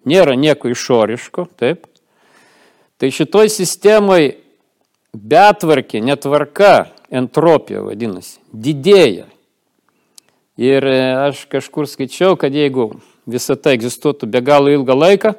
nėra 0.08 0.36
nieko 0.38 0.70
išoriško, 0.74 1.48
taip, 1.58 1.86
tai 2.98 3.10
šitoj 3.13 3.50
sistemai 3.53 4.38
betvarkė, 5.13 6.01
netvarka, 6.03 6.91
entropija 7.10 7.82
vadinasi, 7.86 8.38
didėja. 8.51 9.25
Ir 10.58 10.86
e, 10.90 11.02
aš 11.28 11.46
kažkur 11.52 11.86
skaičiau, 11.90 12.38
kad 12.40 12.56
jeigu 12.56 12.96
visata 13.30 13.76
egzistuotų 13.76 14.30
be 14.32 14.42
galo 14.42 14.72
ilgą 14.74 14.96
laiką, 14.98 15.36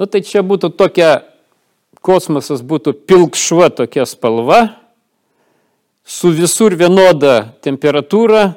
Nu 0.00 0.08
tai 0.08 0.22
čia 0.24 0.40
būtų 0.42 0.72
tokia, 0.74 1.22
kosmosas 2.02 2.62
būtų 2.64 2.94
pilkšva 3.06 3.68
tokia 3.76 4.06
spalva, 4.08 4.60
su 6.02 6.32
visur 6.34 6.74
vienoda 6.78 7.52
temperatūra 7.62 8.54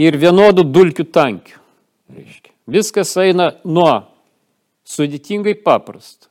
ir 0.00 0.16
vienodų 0.18 0.64
dulkių. 0.64 1.06
Reiškia. 1.14 2.52
Viskas 2.66 3.12
eina 3.20 3.52
nuo 3.64 4.06
sudėtingai 4.88 5.54
paprasta. 5.60 6.30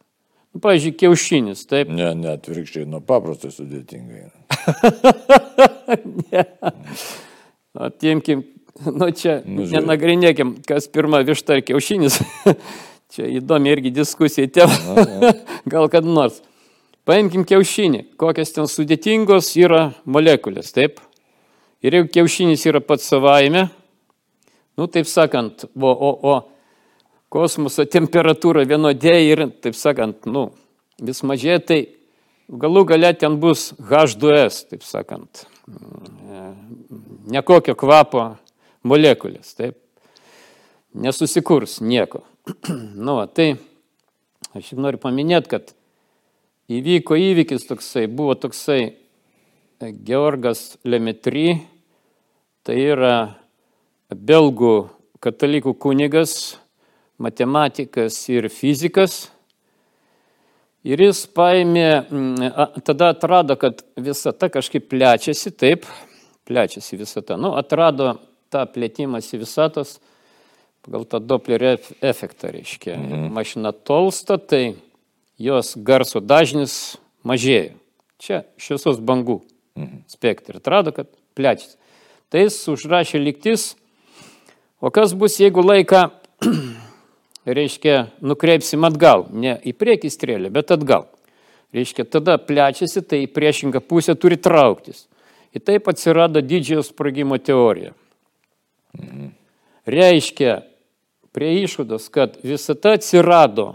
Nu, 0.54 0.62
pavyzdžiui, 0.62 0.94
kiaušinis, 0.98 1.64
taip. 1.66 1.90
Ne, 1.90 2.12
ne, 2.18 2.34
atvirkščiai, 2.36 2.86
nuo 2.90 3.00
paprastai 3.02 3.54
sudėtingai. 3.54 4.28
ne. 6.34 6.44
Atimkim, 7.74 8.44
nu 9.00 9.10
čia, 9.18 9.40
nu, 9.46 9.66
nenagrinėkim, 9.66 10.60
kas 10.68 10.86
pirma 10.94 11.24
višta 11.26 11.58
ar 11.58 11.64
kiaušinis. 11.66 12.20
Čia 13.14 13.28
įdomi 13.30 13.70
irgi 13.70 13.92
diskusija 13.94 14.50
tėva. 14.50 15.34
Gal 15.70 15.90
kad 15.94 16.06
nors. 16.06 16.40
Paimkim 17.06 17.44
kiaušinį. 17.46 18.16
Kokios 18.18 18.56
ten 18.56 18.70
sudėtingos 18.70 19.52
yra 19.60 19.92
molekulės, 20.10 20.72
taip? 20.74 21.02
Ir 21.84 21.98
jeigu 21.98 22.10
kiaušinis 22.16 22.64
yra 22.72 22.80
pats 22.82 23.06
savaime, 23.12 23.68
nu 24.80 24.88
taip 24.90 25.10
sakant, 25.12 25.66
o, 25.76 25.92
o, 25.92 26.12
o 26.32 26.36
kosmoso 27.34 27.86
temperatūra 27.86 28.64
vienodėja 28.70 29.24
ir, 29.34 29.46
taip 29.62 29.76
sakant, 29.78 30.24
nu, 30.26 30.48
vis 31.04 31.20
mažėja, 31.28 31.60
tai 31.68 31.80
galų 32.48 32.86
gale 32.94 33.12
ten 33.20 33.36
bus 33.42 33.72
H2S, 33.78 34.64
taip 34.72 34.88
sakant, 34.88 35.44
nekokio 37.34 37.76
kvapo 37.80 38.26
molekulės, 38.88 39.54
taip? 39.58 39.78
Nesusikurs 40.94 41.80
nieko. 41.82 42.24
nu, 43.06 43.16
va, 43.18 43.28
tai 43.28 43.54
aš 44.54 44.74
noriu 44.78 45.00
paminėti, 45.02 45.50
kad 45.50 45.72
įvyko 46.72 47.18
įvykis 47.18 47.66
toksai, 47.70 48.06
buvo 48.12 48.36
toksai 48.38 48.82
e, 48.84 49.94
Georgas 50.06 50.76
Lemetry, 50.86 51.62
tai 52.64 52.78
yra 52.94 53.16
belgų 54.14 54.76
katalikų 55.24 55.74
kunigas, 55.80 56.60
matematikas 57.18 58.18
ir 58.30 58.50
fizikas. 58.52 59.33
Ir 60.84 61.00
jis 61.00 61.24
paėmė, 61.32 61.88
tada 62.84 63.14
atrado, 63.14 63.56
kad 63.60 63.86
visata 63.96 64.50
kažkaip 64.52 64.90
plečiasi, 64.92 65.54
taip, 65.56 65.86
plečiasi 66.48 67.00
visata. 67.00 67.38
Nu, 67.40 67.54
atrado 67.56 68.18
tą 68.52 68.66
plėtimąsi 68.68 69.40
visatos 69.40 69.98
pagal 70.84 71.06
tą 71.08 71.22
Dopplerio 71.24 71.78
efektą, 72.02 72.52
reiškia. 72.52 72.98
Mhm. 72.98 73.30
Mašina 73.34 73.72
tolsta, 73.72 74.38
tai 74.38 74.76
jos 75.40 75.74
garso 75.78 76.20
dažnis 76.20 76.98
mažėja. 77.24 77.72
Čia 78.20 78.44
šviesos 78.60 79.00
bangų 79.00 79.40
mhm. 79.80 80.04
spektrą. 80.12 80.60
Atrado, 80.60 80.92
kad 80.92 81.08
plečiasi. 81.38 81.78
Tai 82.28 82.44
jis 82.44 82.60
užrašė 82.72 83.22
liktis, 83.22 83.74
o 84.84 84.92
kas 84.92 85.14
bus, 85.16 85.40
jeigu 85.40 85.64
laiką, 85.64 86.10
reiškia, 87.46 88.08
nukreipsim 88.22 88.84
atgal, 88.88 89.28
ne 89.32 89.58
į 89.64 89.74
priekį 89.78 90.12
strėlę, 90.12 90.52
bet 90.54 90.72
atgal. 90.72 91.08
Reiškia, 91.74 92.06
tada 92.06 92.38
plečiasi, 92.38 93.02
tai 93.02 93.24
į 93.26 93.32
priešingą 93.34 93.82
pusę 93.82 94.16
turi 94.16 94.38
trauktis. 94.38 95.08
Ir 95.54 95.62
taip 95.66 95.88
atsirado 95.90 96.42
didžiojo 96.42 96.84
sprogimo 96.86 97.38
teorija. 97.38 97.94
Mhm. 98.98 99.32
Reiškia, 99.90 100.62
prie 101.34 101.64
išvados, 101.64 102.08
kad 102.14 102.38
visata 102.44 102.94
atsirado 102.98 103.74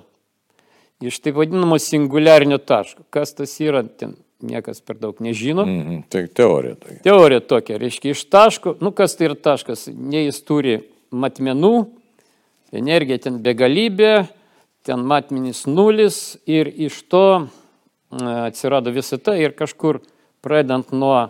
iš 1.00 1.18
taip 1.20 1.36
vadinamo 1.36 1.78
singuliarinio 1.78 2.58
taško. 2.58 3.02
Kas 3.10 3.34
tas 3.34 3.54
yra, 3.60 3.82
ten 3.82 4.14
niekas 4.40 4.80
per 4.80 4.96
daug 4.98 5.20
nežino. 5.20 5.66
Mm 5.66 5.82
-hmm. 5.82 6.02
Tai 6.08 6.26
teorija 6.26 6.74
tokia. 6.74 7.02
Teorija 7.02 7.40
tokia, 7.40 7.78
reiškia 7.78 8.10
iš 8.10 8.24
taško, 8.24 8.76
nu 8.80 8.90
kas 8.90 9.16
tai 9.16 9.26
yra 9.26 9.34
taškas, 9.34 9.88
ne 9.94 10.24
jis 10.24 10.42
turi 10.42 10.80
matmenų, 11.10 11.86
energija 12.72 13.18
ten 13.24 13.40
begalybė, 13.44 14.28
ten 14.86 15.04
matmenys 15.06 15.64
nulis 15.68 16.38
ir 16.48 16.68
iš 16.68 17.02
to 17.08 17.48
atsirado 18.10 18.92
visata 18.94 19.36
ir 19.36 19.56
kažkur 19.56 20.00
pradedant 20.44 20.92
nuo 20.92 21.28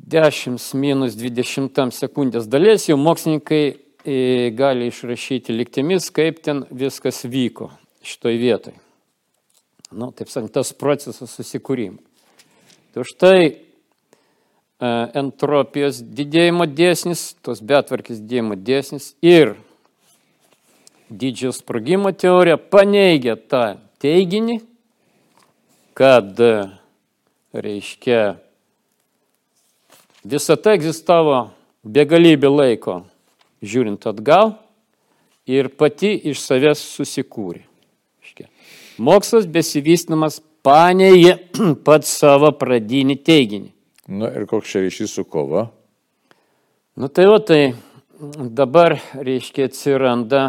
10 0.00 0.58
minus 0.74 1.16
20 1.18 1.92
sekundės 1.92 2.48
dalies, 2.48 2.88
jau 2.88 2.96
mokslininkai 2.98 3.64
e, 3.70 4.50
gali 4.56 4.88
išrašyti 4.88 5.54
liktimis, 5.54 6.08
kaip 6.14 6.40
ten 6.44 6.64
viskas 6.70 7.24
vyko 7.28 7.70
šitoj 8.06 8.38
vietoj. 8.40 8.78
Nu, 9.90 10.12
taip 10.14 10.30
sakant, 10.30 10.54
tas 10.54 10.72
procesas 10.78 11.34
susikūrimo. 11.34 11.98
Tai 12.94 13.04
štai 13.06 13.42
e, 13.44 13.52
entropijos 14.80 16.00
didėjimo 16.00 16.64
dėsnis, 16.66 17.34
tos 17.44 17.60
betvarkės 17.60 18.20
didėjimo 18.22 18.56
dėsnis 18.56 19.12
ir 19.20 19.54
didžiojo 21.10 21.52
sprogimo 21.58 22.12
teorija 22.16 22.56
paneigia 22.56 23.36
tą 23.36 23.80
teiginį, 24.00 24.60
kad, 25.98 26.38
reiškia, 27.52 28.38
visata 30.24 30.76
egzistavo 30.78 31.50
begalybę 31.84 32.48
laiko, 32.48 33.02
žiūrint 33.60 34.06
atgal, 34.08 34.54
ir 35.50 35.68
pati 35.76 36.14
iš 36.30 36.40
savęs 36.44 36.80
susikūrė. 36.94 37.66
Mokslas 39.00 39.46
besivystymas 39.48 40.40
paneigia 40.62 41.38
pats 41.86 42.10
savo 42.20 42.50
pradinį 42.52 43.16
teiginį. 43.24 43.70
Na 44.10 44.26
ir 44.34 44.42
koks 44.50 44.66
čia 44.66 44.80
ryšys 44.82 45.12
su 45.14 45.22
kova? 45.22 45.68
Nu 46.98 47.06
tai 47.06 47.28
va 47.30 47.36
tai 47.38 47.76
dabar, 48.26 48.96
reiškia, 49.14 49.68
atsiranda 49.70 50.40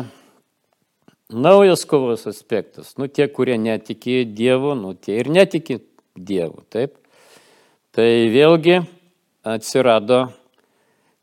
naujas 1.29 1.83
kovos 1.85 2.25
aspektas. 2.25 2.95
Nu 2.97 3.05
tie, 3.05 3.27
kurie 3.29 3.59
netikė 3.61 4.23
Dievu, 4.25 4.73
nu 4.79 4.95
tie 4.97 5.19
ir 5.21 5.29
netikė 5.29 5.77
Dievu, 6.17 6.65
taip. 6.73 6.97
Tai 7.93 8.07
vėlgi 8.33 8.79
atsirado 9.45 10.23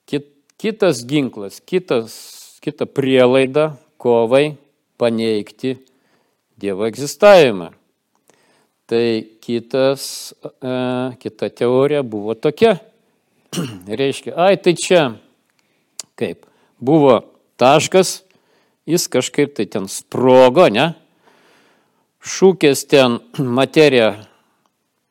kit, 0.07 0.31
kitas 0.63 1.03
ginklas, 1.11 1.59
kitas, 1.59 2.15
kita 2.63 2.87
prielaida 2.87 3.73
kovai 3.99 4.55
paneigti 4.95 5.75
Dievo 6.55 6.87
egzistavimą. 6.87 7.73
Tai 8.89 9.25
kitas, 9.45 10.33
e, 10.65 10.75
kita 11.21 11.51
teorija 11.53 12.03
buvo 12.03 12.33
tokia. 12.35 12.79
Reiškia, 14.01 14.33
ai 14.37 14.57
tai 14.57 14.73
čia 14.81 15.03
kaip, 16.19 16.47
buvo 16.81 17.21
taškas, 17.61 18.23
jis 18.89 19.05
kažkaip 19.13 19.53
tai 19.55 19.69
ten 19.71 19.91
sprogo, 19.93 20.67
ne? 20.73 20.91
Šūkės 22.25 22.87
ten 22.91 23.19
materija 23.61 24.15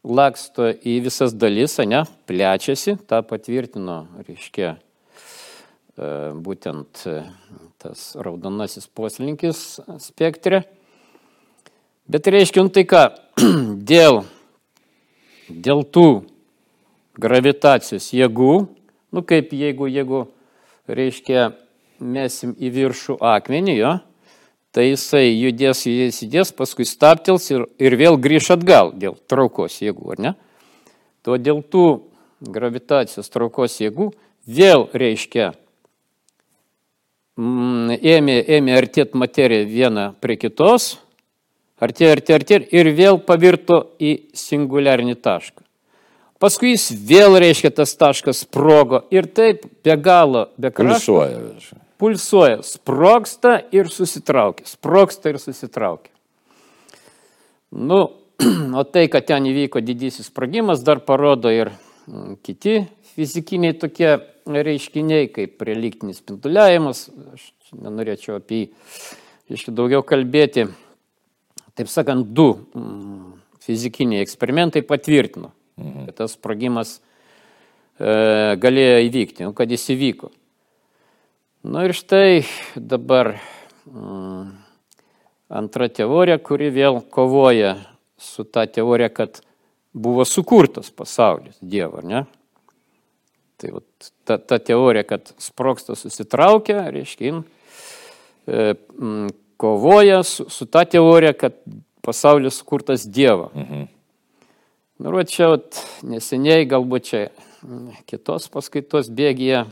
laksto 0.07 0.71
į 0.73 0.99
visas 1.05 1.35
dalis, 1.37 1.77
ne? 1.85 2.01
Plečiasi, 2.27 2.97
tą 3.05 3.21
patvirtino, 3.29 3.99
reiškia, 4.27 4.73
e, 4.73 6.09
būtent 6.33 7.05
e, 7.05 7.19
tas 7.77 8.09
raudonasis 8.17 8.89
poslinkis 8.89 9.83
spektre. 10.01 10.65
Bet 12.07 12.27
reiškia, 12.31 12.63
nu 12.63 12.71
tai 12.71 12.85
ką, 12.87 13.03
dėl, 13.91 14.21
dėl 15.51 15.83
tų 15.83 16.07
gravitacijos 17.19 18.13
jėgų, 18.15 18.53
nu 19.11 19.23
kaip 19.27 19.51
jeigu, 19.51 19.89
jeigu, 19.91 20.21
reiškia, 20.87 21.49
mesim 21.99 22.53
į 22.55 22.69
viršų 22.75 23.17
akmenį, 23.35 23.75
jo, 23.75 23.93
tai 24.71 24.91
jisai 24.91 25.25
judės, 25.33 25.83
judės, 25.87 26.21
judės, 26.23 26.51
paskui 26.55 26.85
staptels 26.87 27.49
ir, 27.51 27.65
ir 27.81 27.95
vėl 27.99 28.19
grįž 28.21 28.51
atgal 28.55 28.93
dėl 28.95 29.17
traukos 29.27 29.79
jėgų, 29.81 30.13
ar 30.13 30.21
ne? 30.21 30.33
To 31.25 31.35
dėl 31.41 31.63
tų 31.65 31.87
gravitacijos 32.39 33.27
traukos 33.33 33.79
jėgų 33.81 34.11
vėl 34.47 34.85
reiškia 34.93 35.49
mm, 37.35 37.97
ėmė, 37.99 38.37
ėmė 38.59 38.77
artėti 38.77 39.19
materija 39.19 39.67
viena 39.67 40.07
prie 40.21 40.37
kitos, 40.39 40.95
artėjo, 41.83 42.11
artėjo, 42.17 42.41
artėjo 42.41 42.61
ir 42.79 42.91
vėl 42.97 43.19
pavirto 43.23 43.81
į 43.99 44.13
singuliarinį 44.37 45.17
tašką. 45.21 45.63
Paskui 46.37 46.75
jis 46.75 46.91
vėl 47.09 47.39
reiškia 47.41 47.73
tas 47.73 47.95
taškas 47.97 48.45
sprogo 48.45 49.03
ir 49.13 49.25
taip 49.25 49.65
be 49.85 49.97
galo, 49.97 50.47
be 50.57 50.69
krašto. 50.69 51.17
Pulsuoja 51.17 51.83
pulsuoja, 51.97 52.61
sproksta 52.63 53.57
ir 53.73 53.89
susitraukia, 53.89 54.65
sproksta 54.69 55.33
ir 55.33 55.41
susitraukia. 55.41 56.13
Nu, 57.71 57.99
o 58.79 58.83
tai, 58.85 59.07
kad 59.11 59.27
ten 59.27 59.49
įvyko 59.49 59.81
didysis 59.83 60.29
sprogimas, 60.31 60.83
dar 60.85 61.01
parodo 61.05 61.51
ir 61.53 61.73
mm, 62.07 62.37
kiti 62.45 62.79
fizikiniai 63.15 63.75
tokie 63.81 64.17
reiškiniai, 64.47 65.31
kaip 65.33 65.63
reliktinis 65.67 66.21
spinduliavimas, 66.21 67.07
aš 67.33 67.47
nenorėčiau 67.75 68.37
apie 68.37 68.61
jį 68.61 69.57
iški 69.57 69.73
daugiau 69.75 70.03
kalbėti. 70.05 70.67
Taip 71.77 71.89
sakant, 71.93 72.25
du 72.33 72.55
mm, 72.73 73.33
fizikiniai 73.61 74.23
eksperimentai 74.25 74.81
patvirtino, 74.87 75.51
mhm. 75.77 76.07
kad 76.07 76.23
tas 76.23 76.33
sprogimas 76.33 76.97
e, 76.97 78.55
galėjo 78.57 79.03
įvykti, 79.05 79.45
nu, 79.45 79.53
kad 79.57 79.69
jis 79.69 79.85
įvyko. 79.93 80.31
Na 81.67 81.81
nu 81.81 81.85
ir 81.85 81.93
štai 81.97 82.45
dabar 82.75 83.35
mm, 83.85 84.49
antra 85.61 85.89
teorija, 85.91 86.39
kuri 86.41 86.71
vėl 86.73 87.01
kovoja 87.13 87.75
su 88.17 88.45
ta 88.47 88.65
teorija, 88.65 89.11
kad 89.13 89.41
buvo 89.93 90.25
sukurtas 90.25 90.89
pasaulis 90.89 91.57
Dievo, 91.61 92.01
ne? 92.01 92.25
Tai 93.57 93.73
vat, 93.73 94.09
ta, 94.25 94.37
ta 94.37 94.57
teorija, 94.61 95.05
kad 95.05 95.29
sproksta 95.41 95.97
susitraukia, 95.97 96.87
reiškia, 96.93 97.41
e, 98.47 98.73
mm, 98.97 99.35
kovoja 99.57 100.21
su, 100.23 100.45
su 100.49 100.65
ta 100.65 100.85
teorija, 100.85 101.33
kad 101.33 101.57
pasaulis 102.01 102.59
sukurtas 102.61 103.07
Dievo. 103.09 103.51
Mhm. 103.55 103.83
Nu, 104.97 105.13
ir 105.19 105.27
čia 105.29 105.51
vat, 105.51 105.77
neseniai, 106.01 106.65
galbūt 106.65 107.09
čia 107.09 107.19
mm, 107.61 108.05
kitos 108.09 108.47
paskaitos 108.49 109.11
bėgėje 109.13 109.67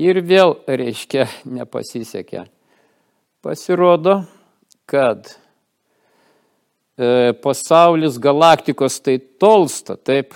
Ir 0.00 0.22
vėl, 0.24 0.56
reiškia, 0.66 1.26
nepasisekė. 1.58 2.46
Pasirodo, 3.42 4.22
kad 4.88 5.28
e, 6.96 7.32
pasaulis 7.42 8.18
galaktikos 8.22 9.00
tai 9.04 9.18
tolsta, 9.20 9.96
taip 9.96 10.34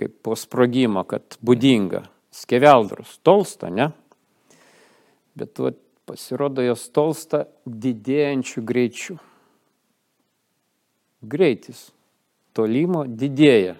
kaip 0.00 0.16
po 0.26 0.34
sprogimo, 0.38 1.04
kad 1.06 1.36
būdinga. 1.44 2.04
Skeveldrus 2.34 3.20
tolsta, 3.22 3.70
ne? 3.70 3.92
Bet 5.38 5.60
vat, 5.62 5.78
pasirodo, 6.08 6.64
jos 6.64 6.88
tolsta 6.94 7.44
didėjančių 7.66 8.64
greičių. 8.64 9.16
Greitis 11.24 11.86
tolimo 12.54 13.04
didėja. 13.08 13.78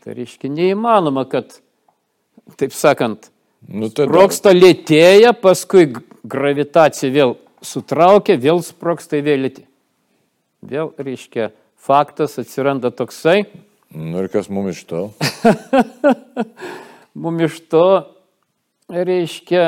Tai 0.00 0.16
reiškia 0.16 0.48
neįmanoma, 0.48 1.26
kad, 1.28 1.58
taip 2.56 2.72
sakant, 2.72 3.28
Nu, 3.68 3.90
tada... 3.92 4.08
Sproksta 4.08 4.54
lėtėja, 4.54 5.34
paskui 5.36 5.90
gravitacija 6.24 7.10
vėl 7.12 7.34
sutraukia, 7.64 8.38
vėl 8.40 8.62
sproksta 8.64 9.20
vėl 9.20 9.44
lėtėja. 9.44 9.68
Vėl, 10.70 10.92
reiškia, 11.00 11.50
faktas 11.80 12.38
atsiranda 12.40 12.90
toksai. 12.92 13.44
Nu 13.92 14.22
ir 14.22 14.30
kas 14.32 14.48
mums 14.52 14.78
iš 14.78 14.84
to? 14.88 15.02
mums 17.22 17.46
iš 17.48 17.60
to, 17.72 17.86
reiškia, 18.92 19.64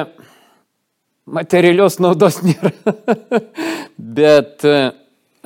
materialios 1.33 1.99
naudos 2.03 2.41
nėra. 2.45 2.73
Bet 4.21 4.67
e, 4.69 4.79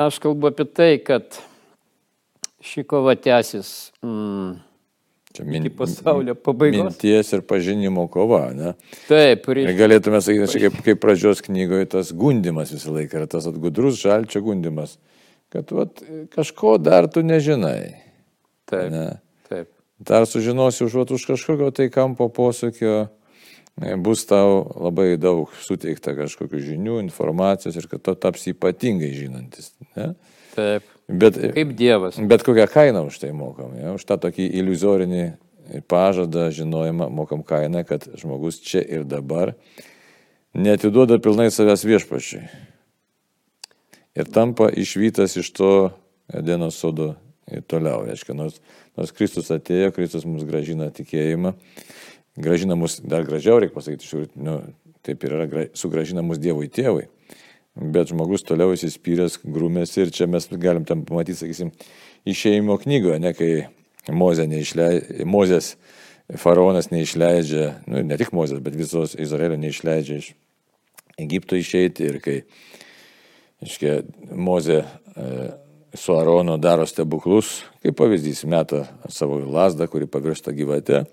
aš 0.01 0.21
kalbu 0.23 0.51
apie 0.51 0.67
tai, 0.69 0.93
kad 1.05 1.39
ši 2.67 2.87
kova 2.89 3.17
tęsis. 3.19 3.93
Mm, 4.05 4.57
Čia 5.37 5.45
min, 5.45 5.69
pasaulio 5.77 6.33
pabaigos. 6.35 6.95
Minties 6.95 7.33
ir 7.37 7.43
pažinimo 7.45 8.07
kova, 8.09 8.47
ne? 8.57 8.73
Taip, 9.05 9.45
reikia. 9.53 9.75
Galėtume 9.77 10.21
sakyti, 10.25 10.63
kaip, 10.65 10.79
kaip 10.87 11.03
pradžios 11.03 11.43
knygoje 11.45 11.91
tas 11.93 12.13
gundimas 12.17 12.73
visą 12.73 12.95
laiką, 12.95 13.21
yra 13.21 13.29
tas 13.29 13.49
atgudrus 13.51 13.99
žalčio 14.01 14.41
gundimas, 14.47 14.97
kad 15.53 15.69
vat, 15.77 16.01
kažko 16.33 16.79
dar 16.81 17.11
tu 17.13 17.21
nežinai. 17.27 17.99
Taip. 18.71 18.89
Ne? 18.95 19.05
Taip. 19.51 19.69
Dar 20.01 20.25
sužinosi 20.29 20.87
už, 20.89 20.97
vat, 21.03 21.13
už 21.13 21.29
kažkokio 21.29 21.69
tai 21.77 21.91
kampo 21.93 22.31
posūkio, 22.33 22.97
bus 23.77 24.25
tau 24.29 24.65
labai 24.81 25.15
daug 25.21 25.53
suteikta 25.65 26.15
kažkokių 26.17 26.61
žinių, 26.73 27.01
informacijos 27.05 27.77
ir 27.77 27.89
kad 27.91 28.03
tu 28.05 28.15
taps 28.17 28.47
ypatingai 28.53 29.13
žinantis. 29.13 29.73
Ne? 29.97 30.15
Taip. 30.57 30.87
Bet, 31.07 31.37
Kaip 31.55 31.75
Dievas. 31.79 32.17
Bet 32.19 32.43
kokią 32.43 32.67
kainą 32.73 33.05
už 33.07 33.21
tai 33.23 33.31
mokam. 33.37 33.77
Ja? 33.79 33.93
Už 33.95 34.03
tą 34.09 34.17
tokį 34.19 34.49
iliuzorinį 34.59 35.27
pažadą, 35.91 36.49
žinojimą 36.55 37.11
mokam 37.13 37.45
kainą, 37.47 37.85
kad 37.87 38.07
žmogus 38.19 38.59
čia 38.63 38.83
ir 38.83 39.05
dabar 39.07 39.55
netiduoda 40.57 41.21
pilnai 41.23 41.51
savęs 41.53 41.85
viešpačiai. 41.87 42.49
Ir 44.17 44.33
tampa 44.33 44.71
išvytas 44.73 45.37
iš 45.37 45.53
to 45.53 45.71
Edeno 46.33 46.73
sodo 46.75 47.13
ir 47.53 47.63
toliau. 47.69 48.07
Reiškia, 48.09 48.35
nors, 48.35 48.57
nors 48.99 49.13
Kristus 49.15 49.53
atėjo, 49.55 49.93
Kristus 49.95 50.25
mums 50.27 50.47
gražina 50.49 50.89
tikėjimą, 50.95 51.53
gražina 52.37 52.77
mus, 52.79 52.99
dar 53.01 53.25
gražiau 53.27 53.61
reikia 53.61 53.75
pasakyti, 53.75 54.09
šiur, 54.09 54.27
nu, 54.37 54.61
taip 55.07 55.25
ir 55.25 55.37
yra, 55.37 55.67
sugražina 55.77 56.25
mus 56.27 56.41
Dievui 56.43 56.69
tėvui. 56.73 57.07
Bet 57.77 58.09
žmogus 58.13 58.45
toliau 58.47 58.73
įsispyręs, 58.73 59.43
grūmėsi 59.45 60.07
ir 60.07 60.13
čia 60.15 60.29
mes 60.31 60.49
galim 60.53 60.87
tam 60.89 61.05
pamatyti, 61.09 61.43
sakysim, 61.43 61.73
išėjimo 62.29 62.79
knygoje, 62.85 63.21
ne 63.21 63.35
kai 63.37 63.51
Mozė 64.13 64.47
neišleidžia, 64.49 65.27
Mozės 65.29 65.75
faraonas 66.41 66.89
neišleidžia, 66.93 67.69
nu, 67.91 68.01
ne 68.07 68.19
tik 68.19 68.33
Mozės, 68.37 68.63
bet 68.65 68.79
visos 68.79 69.17
Izraelio 69.19 69.59
neišleidžia 69.61 70.21
iš 70.23 70.33
Egipto 71.21 71.59
išeiti 71.59 72.07
ir 72.07 72.21
kai, 72.25 72.37
iškia, 73.65 73.99
Mozė 74.37 74.83
e, 74.83 75.49
su 75.97 76.17
Aronu 76.17 76.57
daro 76.61 76.87
stebuklus, 76.89 77.63
kaip 77.83 77.97
pavyzdys, 77.99 78.45
meta 78.49 78.85
savo 79.13 79.39
lasdą, 79.41 79.89
kuri 79.91 80.09
pavirsta 80.11 80.55
gyvate. 80.57 81.05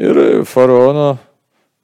Ir 0.00 0.44
faraono 0.48 1.18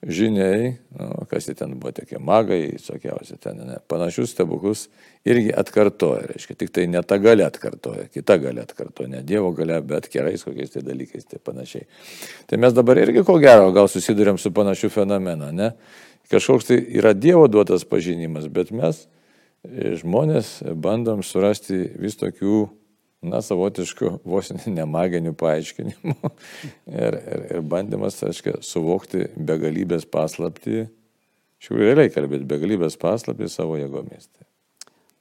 žiniai, 0.07 0.77
nu, 0.95 1.09
kas 1.29 1.49
ten 1.59 1.75
buvo, 1.75 1.91
tokie 1.93 2.21
magai, 2.23 2.61
visokiausi 2.77 3.35
ten, 3.43 3.59
ne, 3.67 3.81
panašius 3.91 4.31
stebuklus 4.31 4.87
irgi 5.27 5.51
atkartoja, 5.59 6.23
reiškia, 6.31 6.55
tik 6.61 6.71
tai 6.75 6.87
ne 6.87 7.03
ta 7.03 7.19
galia 7.19 7.49
atkartoja, 7.51 8.07
kita 8.15 8.39
galia 8.39 8.63
atkartoja, 8.63 9.11
ne 9.17 9.23
Dievo 9.27 9.51
galia, 9.57 9.81
bet 9.83 10.07
kerais 10.13 10.47
kokiais 10.47 10.71
tai 10.71 10.85
dalykais, 10.87 11.27
tai 11.27 11.43
panašiai. 11.43 11.89
Tai 12.47 12.61
mes 12.63 12.77
dabar 12.77 13.03
irgi 13.03 13.27
ko 13.27 13.41
gero 13.43 13.73
gal 13.75 13.91
susidurėm 13.91 14.39
su 14.39 14.55
panašiu 14.55 14.93
fenomenu, 14.95 15.51
ne? 15.53 15.73
Kažkoks 16.31 16.71
tai 16.71 16.79
yra 17.01 17.15
Dievo 17.17 17.49
duotas 17.51 17.85
pažinimas, 17.89 18.47
bet 18.53 18.71
mes 18.71 19.07
žmonės 19.67 20.61
bandom 20.79 21.25
surasti 21.27 21.89
vis 21.99 22.15
tokių, 22.21 22.69
na, 23.25 23.41
savotiškų, 23.45 24.13
vos 24.29 24.53
nemaginių 24.67 25.35
paaiškinimų 25.39 26.17
ir, 26.93 27.19
ir, 27.19 27.47
ir 27.57 27.65
bandymas, 27.67 28.21
aiškiai, 28.27 28.61
suvokti 28.67 29.27
begalybės 29.37 30.07
paslapti, 30.11 30.87
iš 31.59 31.71
tikrųjų 31.71 31.89
realiai 31.89 32.13
kalbėti, 32.15 32.49
begalybės 32.49 32.99
paslapti 33.01 33.51
savo 33.53 33.79
jėgomis. 33.81 34.31
Tai. 34.31 34.47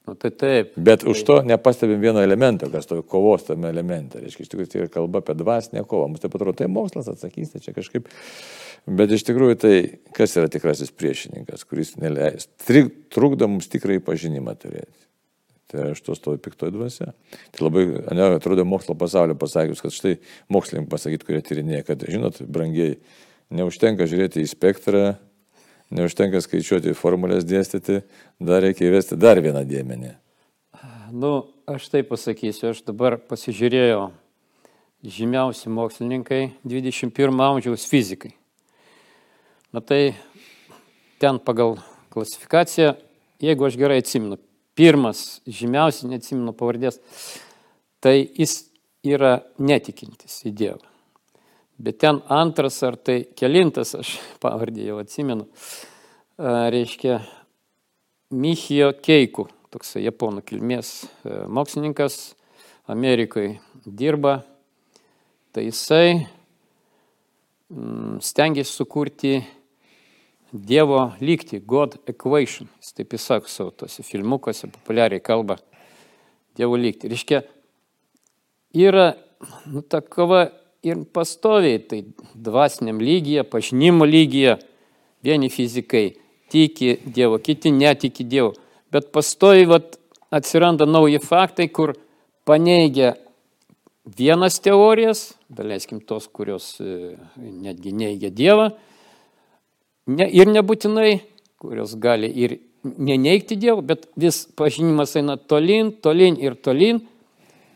Nu, 0.07 0.13
tai 0.15 0.31
taip. 0.31 0.71
Bet 0.79 1.03
už 1.03 1.23
to 1.27 1.41
nepastebim 1.43 1.99
vieno 1.99 2.21
elemento, 2.23 2.69
kas 2.71 2.87
to 2.87 3.01
kovos 3.03 3.43
tame 3.49 3.67
elemente. 3.67 4.21
Reiškia, 4.23 4.45
iš 4.45 4.51
tikrųjų 4.53 4.69
tai 4.71 4.79
yra 4.85 4.91
kalba 4.93 5.19
apie 5.19 5.35
dvasinę 5.35 5.83
kovą. 5.83 6.05
Mums 6.07 6.23
taip 6.23 6.37
atrodo, 6.37 6.55
tai 6.61 6.69
mokslas 6.71 7.09
atsakys, 7.11 7.51
tai 7.51 7.59
čia 7.65 7.73
kažkaip. 7.75 8.07
Bet 8.87 9.11
iš 9.11 9.25
tikrųjų 9.27 9.57
tai 9.59 9.73
kas 10.15 10.37
yra 10.39 10.47
tikrasis 10.53 10.93
priešininkas, 10.95 11.67
kuris 11.67 11.97
neleis, 11.99 12.47
trukdo 13.11 13.51
mums 13.51 13.67
tikrai 13.73 13.99
pažinimą 13.99 14.55
turėti. 14.61 14.95
Tai 15.67 15.89
iš 15.91 15.99
to 16.05 16.15
stovi 16.15 16.39
piktoji 16.39 16.71
dvasia. 16.71 17.11
Tai 17.51 17.65
labai, 17.65 17.83
ne, 18.15 18.27
atrodo, 18.37 18.63
mokslo 18.63 18.95
pasaulio 18.95 19.35
pasakius, 19.35 19.81
kad 19.83 19.91
štai 19.91 20.13
mokslininkai 20.53 20.91
pasakyti, 20.93 21.27
kurie 21.27 21.41
tyrinėja, 21.43 21.83
kad, 21.89 22.05
žinot, 22.07 22.39
brangiai, 22.47 22.95
neužtenka 23.51 24.07
žiūrėti 24.07 24.45
į 24.45 24.51
spektrą, 24.53 25.01
neužtenka 25.91 26.39
skaičiuoti 26.43 26.95
formulės 26.95 27.43
dėstyti, 27.47 27.99
dar 28.39 28.63
reikia 28.63 28.87
įvesti 28.87 29.19
dar 29.19 29.43
vieną 29.43 29.65
dėmenį. 29.67 30.13
Nu, 31.11 31.33
aš 31.67 31.91
taip 31.91 32.09
pasakysiu, 32.11 32.71
aš 32.71 32.81
dabar 32.87 33.19
pasižiūrėjau 33.27 34.07
žymiausi 35.03 35.71
mokslininkai 35.71 36.41
21 36.67 37.43
amžiaus 37.43 37.85
fizikai. 37.87 38.33
Na 39.75 39.83
tai 39.83 40.15
ten 41.19 41.39
pagal 41.39 41.77
klasifikaciją, 42.11 42.95
jeigu 43.43 43.67
aš 43.67 43.77
gerai 43.79 43.99
atsimenu, 44.01 44.39
pirmas 44.77 45.41
žymiausias, 45.49 46.07
neatsimenu 46.11 46.53
pavardės, 46.57 46.99
tai 48.03 48.19
jis 48.37 48.59
yra 49.07 49.39
netikintis 49.57 50.43
į 50.47 50.53
Dievą. 50.57 50.85
Bet 51.77 51.99
ten 52.01 52.23
antras 52.33 52.79
ar 52.85 52.97
tai 52.97 53.19
kelintas, 53.37 53.93
aš 53.97 54.15
pavardį 54.43 54.89
jau 54.91 55.01
atsimenu, 55.01 55.47
reiškia 56.37 57.19
Michijo 58.37 58.91
Keiku, 59.01 59.47
toks 59.73 59.95
japonų 60.01 60.43
kilmės 60.45 60.99
mokslininkas, 61.25 62.35
Amerikoje 62.87 63.57
dirba, 63.83 64.41
tai 65.51 65.65
jisai 65.65 66.27
mm, 67.69 68.19
stengiasi 68.23 68.71
sukurti 68.71 69.33
Dievo 70.51 71.11
lygti, 71.19 71.59
God 71.59 71.97
equation, 72.07 72.69
jis 72.79 72.95
taip 72.95 73.15
įsako 73.17 73.51
savo 73.51 73.73
tose 73.75 74.03
filmukuose, 74.07 74.69
populiariai 74.71 75.23
kalba. 75.23 75.57
Dievo 76.55 76.77
lygti. 76.79 77.09
Reiškia, 77.11 77.41
yra 78.73 79.09
nu, 79.67 79.83
ta 79.83 79.99
kova 80.01 80.47
ir 80.87 81.03
pastoviai, 81.13 81.81
tai 81.83 82.01
dvasiniam 82.33 83.01
lygyje, 83.03 83.43
pažinimo 83.51 84.07
lygyje, 84.07 84.55
vieni 85.25 85.51
fizikai 85.51 86.15
tiki 86.49 86.95
Dievo, 87.05 87.41
kiti 87.43 87.71
netiki 87.75 88.23
Dievo, 88.23 88.53
bet 88.91 89.11
pastoviai 89.11 89.67
vat, 89.67 89.97
atsiranda 90.31 90.87
nauji 90.87 91.19
faktai, 91.23 91.67
kur 91.67 91.93
paneigia 92.47 93.13
vienas 94.17 94.59
teorijas, 94.63 95.33
daleiskim 95.51 95.99
tos, 95.99 96.27
kurios 96.31 96.77
e, 96.79 97.15
netgi 97.35 97.91
neigia 97.95 98.31
Dievą, 98.31 98.71
ne, 100.07 100.27
ir 100.27 100.49
nebūtinai, 100.51 101.19
kurios 101.61 101.95
gali 101.99 102.29
ir 102.31 102.57
neneigti 102.83 103.57
Dievą, 103.59 103.83
bet 103.85 104.07
vis 104.19 104.45
pažinimas 104.57 105.15
eina 105.19 105.37
tolin, 105.37 105.91
tolin 105.91 106.37
ir 106.41 106.55
tolin. 106.55 107.03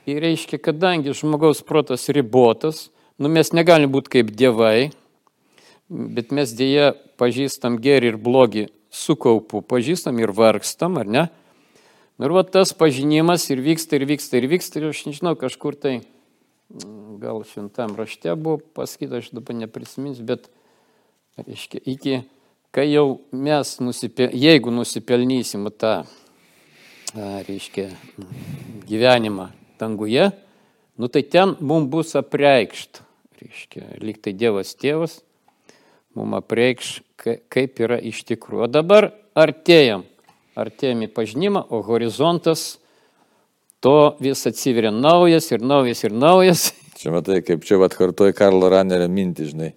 Ir 0.10 0.18
reiškia, 0.24 0.58
kadangi 0.58 1.14
žmogaus 1.14 1.62
protas 1.62 2.08
ribotas, 2.10 2.88
nu 3.22 3.30
mes 3.30 3.52
negalim 3.54 3.92
būti 3.94 4.16
kaip 4.18 4.32
dievai, 4.34 4.90
bet 5.92 6.32
mes 6.34 6.50
dėja 6.58 6.96
pažįstam 7.22 7.78
gerį 7.84 8.16
ir 8.16 8.18
blogį 8.18 8.66
su 8.92 9.14
kaupu, 9.16 9.62
pažįstam 9.62 10.18
ir 10.20 10.34
vargstam, 10.36 10.98
ar 10.98 11.08
ne? 11.08 11.28
Nu 12.18 12.28
ir 12.28 12.34
va 12.36 12.44
tas 12.46 12.74
pažinimas 12.78 13.48
ir 13.54 13.62
vyksta, 13.64 14.00
ir 14.00 14.08
vyksta, 14.10 14.40
ir 14.40 14.50
vyksta, 14.52 14.82
ir 14.82 14.90
aš 14.90 15.06
nežinau, 15.08 15.36
kažkur 15.40 15.78
tai, 15.78 15.94
mm, 16.74 17.20
gal 17.22 17.44
šventam 17.46 17.96
rašte 17.98 18.34
buvo 18.36 18.60
pasakyta, 18.76 19.22
aš 19.22 19.32
dabar 19.38 19.58
neprisiminsiu, 19.58 20.26
bet, 20.26 20.50
reiškia, 21.48 21.84
iki, 21.86 22.22
kai 22.72 22.88
jau 22.92 23.22
mes, 23.32 23.76
nusipel, 23.84 24.34
jeigu 24.38 24.74
nusipelnysim 24.74 25.70
tą, 25.76 26.02
reiškia, 27.16 27.90
gyvenimą 28.88 29.52
danguje, 29.80 30.32
nu 30.98 31.10
tai 31.12 31.24
ten 31.28 31.56
mums 31.60 31.90
bus 31.92 32.16
apreikšta 32.20 33.08
reiškia, 33.42 33.98
lyg 34.02 34.20
tai 34.22 34.34
Dievas 34.38 34.76
tėvas, 34.78 35.20
mums 36.18 36.38
apreikš, 36.42 37.00
kaip 37.22 37.82
yra 37.82 37.98
iš 37.98 38.24
tikrųjų. 38.30 38.68
O 38.68 38.70
dabar 38.70 39.12
artėjam, 39.38 40.06
artėjam 40.60 41.06
į 41.08 41.12
pažinimą, 41.16 41.64
o 41.74 41.82
horizontas 41.86 42.76
to 43.82 44.14
vis 44.22 44.46
atsiveria 44.50 44.94
naujas 44.94 45.50
ir 45.54 45.66
naujas 45.66 46.04
ir 46.06 46.14
naujas. 46.14 46.70
Čia 47.02 47.16
matai, 47.16 47.40
kaip 47.46 47.66
čia 47.66 47.80
atkartoja 47.82 48.36
Karlo 48.38 48.70
Ranerio 48.70 49.10
mintį, 49.10 49.50
žinai. 49.54 49.72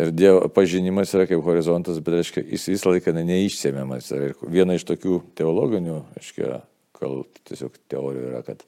Ir 0.00 0.12
Dievo 0.14 0.48
pažinimas 0.54 1.14
yra 1.16 1.28
kaip 1.30 1.42
horizontas, 1.46 2.00
bet, 2.04 2.18
reiškia, 2.20 2.44
jis 2.54 2.68
visą 2.72 2.92
laiką 2.92 3.14
neišsėmiamas. 3.16 4.12
Ir 4.14 4.36
viena 4.44 4.76
iš 4.78 4.86
tokių 4.90 5.20
teologinių, 5.38 5.98
reiškia, 6.18 6.60
gal 7.00 7.24
tiesiog 7.48 7.80
teorijų 7.92 8.30
yra, 8.30 8.44
kad 8.46 8.64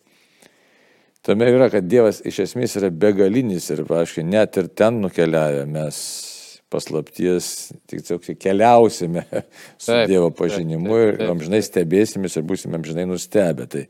Tame 1.26 1.48
yra, 1.50 1.66
kad 1.66 1.82
Dievas 1.90 2.20
iš 2.22 2.36
esmės 2.44 2.76
yra 2.78 2.86
begalinis 2.94 3.64
ir, 3.74 3.80
aiškiai, 3.82 4.22
net 4.22 4.54
ir 4.60 4.68
ten 4.78 5.00
nukeliavę 5.02 5.64
mes 5.66 5.96
paslapties, 6.70 7.72
tiesiog 7.90 8.28
keliausime 8.38 9.24
su 9.82 9.90
taip, 9.90 10.04
Dievo 10.10 10.30
pažinimu 10.30 10.86
taip, 10.86 11.00
taip, 11.00 11.16
taip, 11.16 11.24
ir 11.24 11.32
amžinai 11.32 11.60
stebėsimės 11.66 12.38
ir 12.38 12.46
būsime 12.46 12.78
amžinai 12.78 13.08
nustebę. 13.10 13.66
Tai, 13.72 13.82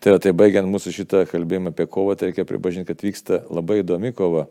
tai, 0.00 0.16
tai 0.24 0.32
baigiant 0.36 0.72
mūsų 0.72 0.94
šitą 0.96 1.26
kalbėjimą 1.28 1.74
apie 1.74 1.84
kovą, 1.84 2.16
tai 2.16 2.30
reikia 2.30 2.48
pripažinti, 2.48 2.88
kad 2.88 3.04
vyksta 3.04 3.42
labai 3.52 3.82
įdomi 3.82 4.14
kova 4.16 4.46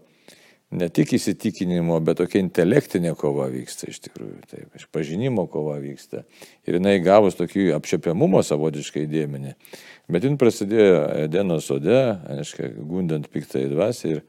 ne 0.71 0.89
tik 0.93 1.15
įsitikinimo, 1.17 1.97
bet 2.05 2.19
tokia 2.21 2.41
intelektinė 2.43 3.15
kova 3.17 3.47
vyksta 3.49 3.89
iš 3.89 4.01
tikrųjų, 4.05 4.39
taip, 4.51 4.67
išpažinimo 4.77 5.47
kova 5.49 5.79
vyksta. 5.81 6.23
Ir 6.69 6.77
jinai 6.77 6.99
gavus 7.03 7.39
tokį 7.39 7.71
apčiapiamumo 7.77 8.43
savotiškai 8.45 9.07
dėmenį. 9.09 9.55
Bet 10.09 10.25
jin 10.25 10.37
prasidėjo 10.41 11.01
Edeno 11.25 11.59
sode, 11.61 11.97
aiškiai, 12.37 12.71
gundant 12.77 13.29
piktai 13.33 13.67
dvasį 13.69 14.13
ir 14.15 14.23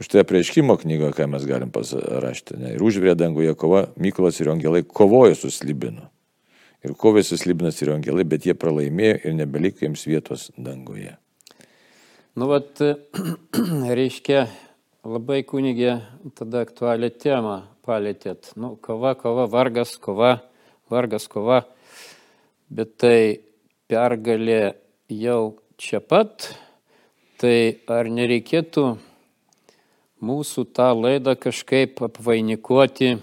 už 0.00 0.08
tai 0.12 0.24
prieškimo 0.28 0.76
knygoje, 0.80 1.12
ką 1.16 1.28
mes 1.34 1.44
galim 1.48 1.72
pasirašyti. 1.72 2.58
Ne, 2.60 2.74
ir 2.76 2.84
užvirė 2.84 3.16
danguje 3.18 3.52
kova, 3.56 3.86
Mykolas 4.00 4.40
ir 4.40 4.52
Angelai 4.52 4.84
kovojo 4.84 5.36
su 5.38 5.52
slibinu. 5.52 6.08
Ir 6.82 6.96
kovė 6.98 7.22
su 7.22 7.38
slibinas 7.38 7.78
ir 7.84 7.92
Angelai, 7.94 8.24
bet 8.26 8.48
jie 8.48 8.56
pralaimėjo 8.58 9.20
ir 9.22 9.36
nebeliko 9.38 9.84
jiems 9.84 10.02
vietos 10.08 10.48
danguje. 10.58 11.14
Nu, 12.34 12.48
vat, 12.50 12.80
reiškia, 14.00 14.46
labai 15.04 15.42
kunigė 15.46 16.00
tada 16.38 16.64
aktualią 16.66 17.12
temą 17.22 17.56
palėtėt. 17.86 18.52
Nu, 18.56 18.74
kova, 18.80 19.14
kova, 19.18 19.48
vargas, 19.50 19.96
kova, 19.98 20.36
vargas, 20.90 21.28
kova. 21.30 21.62
Bet 22.72 22.96
tai 23.02 23.40
pergalė 23.90 24.76
jau 25.10 25.56
čia 25.76 26.00
pat, 26.00 26.52
Tai 27.42 27.82
ar 27.90 28.06
nereikėtų 28.06 28.82
mūsų 30.22 30.62
tą 30.78 30.92
laidą 30.94 31.32
kažkaip 31.34 31.98
apvainikuoti, 32.06 33.16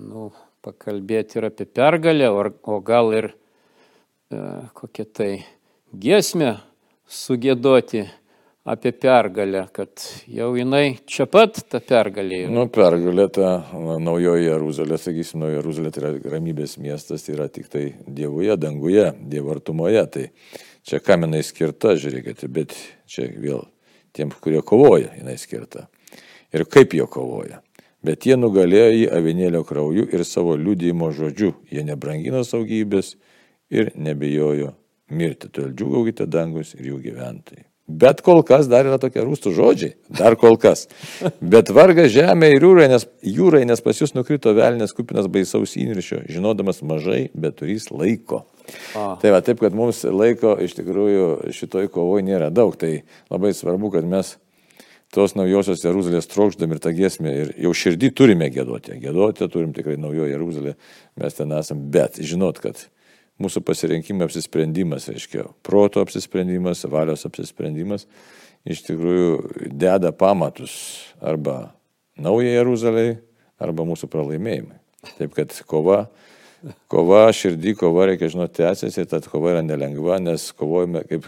nu, 0.00 0.30
pakalbėti 0.64 1.36
ir 1.36 1.46
apie 1.50 1.66
pergalę, 1.68 2.30
o, 2.32 2.78
gal 2.80 3.12
ir 3.18 3.28
e, 3.28 4.40
kokią 4.80 5.04
tai 5.12 5.28
giesmę 5.92 6.54
sugėdoti 7.04 8.06
apie 8.68 8.92
pergalę, 8.92 9.66
kad 9.72 10.02
jau 10.28 10.50
jinai 10.56 10.98
čia 11.08 11.26
pat 11.30 11.60
ta 11.70 11.80
pergalė. 11.84 12.42
Nu, 12.52 12.66
pergalė 12.72 13.28
ta 13.32 13.52
naujoji 13.72 14.48
Jeruzalė, 14.48 14.98
sakysim, 15.00 15.40
naujoji 15.42 15.58
Jeruzalė 15.60 15.92
tai 15.94 16.02
yra 16.02 16.10
ramybės 16.34 16.76
miestas, 16.82 17.24
tai 17.24 17.36
yra 17.36 17.48
tik 17.52 17.70
tai 17.72 17.84
Dievoje, 18.06 18.56
danguje, 18.60 19.06
Dievo 19.30 19.54
artumoje. 19.54 20.04
Tai 20.12 20.26
čia 20.86 21.00
kam 21.04 21.24
jinai 21.26 21.40
skirta, 21.46 21.94
žiūrėkite, 22.00 22.50
bet 22.52 22.76
čia 23.08 23.30
vėl 23.32 23.64
tiems, 24.16 24.36
kurie 24.44 24.60
kovoja, 24.66 25.14
jinai 25.16 25.38
skirta. 25.40 25.86
Ir 26.52 26.66
kaip 26.68 26.96
jie 26.96 27.06
kovoja. 27.08 27.62
Bet 28.04 28.28
jie 28.28 28.36
nugalėjo 28.38 28.90
jį 28.94 29.08
avinėlio 29.16 29.64
krauju 29.66 30.04
ir 30.14 30.22
savo 30.24 30.54
liūdėjimo 30.60 31.10
žodžiu. 31.16 31.54
Jie 31.72 31.82
nebrangino 31.88 32.44
saugybės 32.46 33.16
ir 33.74 33.90
nebijojo 33.98 34.74
mirti. 35.10 35.50
Todėl 35.50 35.74
džiugaukite 35.74 36.28
dangus 36.30 36.76
ir 36.78 36.92
jų 36.92 37.00
gyventojai. 37.08 37.66
Bet 37.88 38.20
kol 38.20 38.42
kas 38.44 38.66
dar 38.68 38.84
yra 38.84 38.98
tokie 39.00 39.22
rūstų 39.24 39.54
žodžiai, 39.56 39.94
dar 40.12 40.34
kol 40.36 40.58
kas. 40.60 40.84
Bet 41.40 41.70
varga 41.72 42.04
žemė 42.12 42.50
ir 42.52 42.66
jūrai, 42.66 42.88
nes, 42.92 43.06
jūrai, 43.24 43.62
nes 43.64 43.80
pas 43.80 43.96
jūs 43.96 44.12
nukrito 44.12 44.52
velnės 44.56 44.92
kupinas 44.96 45.30
baisaus 45.32 45.72
įniršio, 45.80 46.20
žinodamas 46.28 46.82
mažai, 46.84 47.30
bet 47.32 47.56
turys 47.62 47.88
laiko. 47.88 48.42
A. 48.92 49.14
Tai 49.22 49.32
va 49.32 49.40
taip, 49.40 49.62
kad 49.62 49.72
mums 49.76 50.02
laiko 50.04 50.52
iš 50.60 50.76
tikrųjų 50.76 51.54
šitoj 51.56 51.88
kovoje 51.94 52.26
nėra 52.28 52.50
daug, 52.52 52.76
tai 52.76 53.06
labai 53.32 53.54
svarbu, 53.56 53.94
kad 53.96 54.04
mes 54.04 54.34
tos 55.14 55.32
naujosios 55.38 55.80
Jeruzalės 55.80 56.28
trokšdami 56.28 56.76
ir 56.76 56.84
tą 56.84 56.92
giesmę 56.92 57.32
ir 57.32 57.56
jau 57.64 57.72
širdį 57.72 58.12
turime 58.12 58.50
gėduoti. 58.52 58.98
Gėduoti 59.00 59.48
turim 59.48 59.72
tikrai 59.76 59.96
naujoje 59.96 60.34
Jeruzalė, 60.34 60.76
mes 61.16 61.40
ten 61.40 61.56
esam, 61.56 61.88
bet 61.88 62.20
žinot, 62.20 62.60
kad 62.60 62.84
mūsų 63.42 63.62
pasirinkimo 63.66 64.26
apsisprendimas, 64.26 65.08
reiškia, 65.12 65.46
proto 65.66 66.02
apsisprendimas, 66.04 66.84
valios 66.90 67.24
apsisprendimas, 67.28 68.06
iš 68.68 68.82
tikrųjų 68.88 69.70
deda 69.70 70.12
pamatus 70.12 70.74
arba 71.22 71.74
naujai 72.18 72.56
Jeruzaliai, 72.56 73.18
arba 73.62 73.86
mūsų 73.86 74.10
pralaimėjimai. 74.10 74.78
Taip 75.18 75.34
kad 75.36 75.54
kova, 75.70 76.04
kova 76.90 77.26
širdį, 77.34 77.74
kova 77.78 78.08
reikia 78.10 78.30
žinoti 78.32 78.62
tęsiasi, 78.62 79.06
tad 79.10 79.28
kova 79.30 79.54
yra 79.54 79.62
nelengva, 79.66 80.18
nes 80.22 80.50
kovojame, 80.58 81.04
kaip 81.10 81.26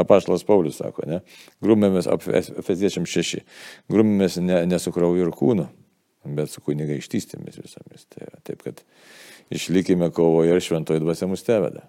apaštalas 0.00 0.44
Paulius 0.48 0.80
sako, 0.80 1.04
ne, 1.08 1.20
grumėmės, 1.64 2.08
Efeziečiam 2.60 3.08
šeši, 3.08 3.42
grumėmės 3.92 4.40
ne, 4.40 4.62
ne 4.68 4.80
su 4.80 4.92
krauju 4.94 5.26
ir 5.26 5.34
kūnu, 5.36 5.66
bet 6.36 6.52
su 6.52 6.64
kunigaikštystėmis 6.64 7.60
visomis. 7.60 8.06
Tai 8.12 8.30
taip 8.46 8.64
kad 8.64 8.80
išlikime 9.50 10.10
kovoje 10.14 10.54
ir 10.54 10.62
šventoji 10.64 11.02
dvasia 11.02 11.28
mus 11.30 11.44
teveda. 11.46 11.86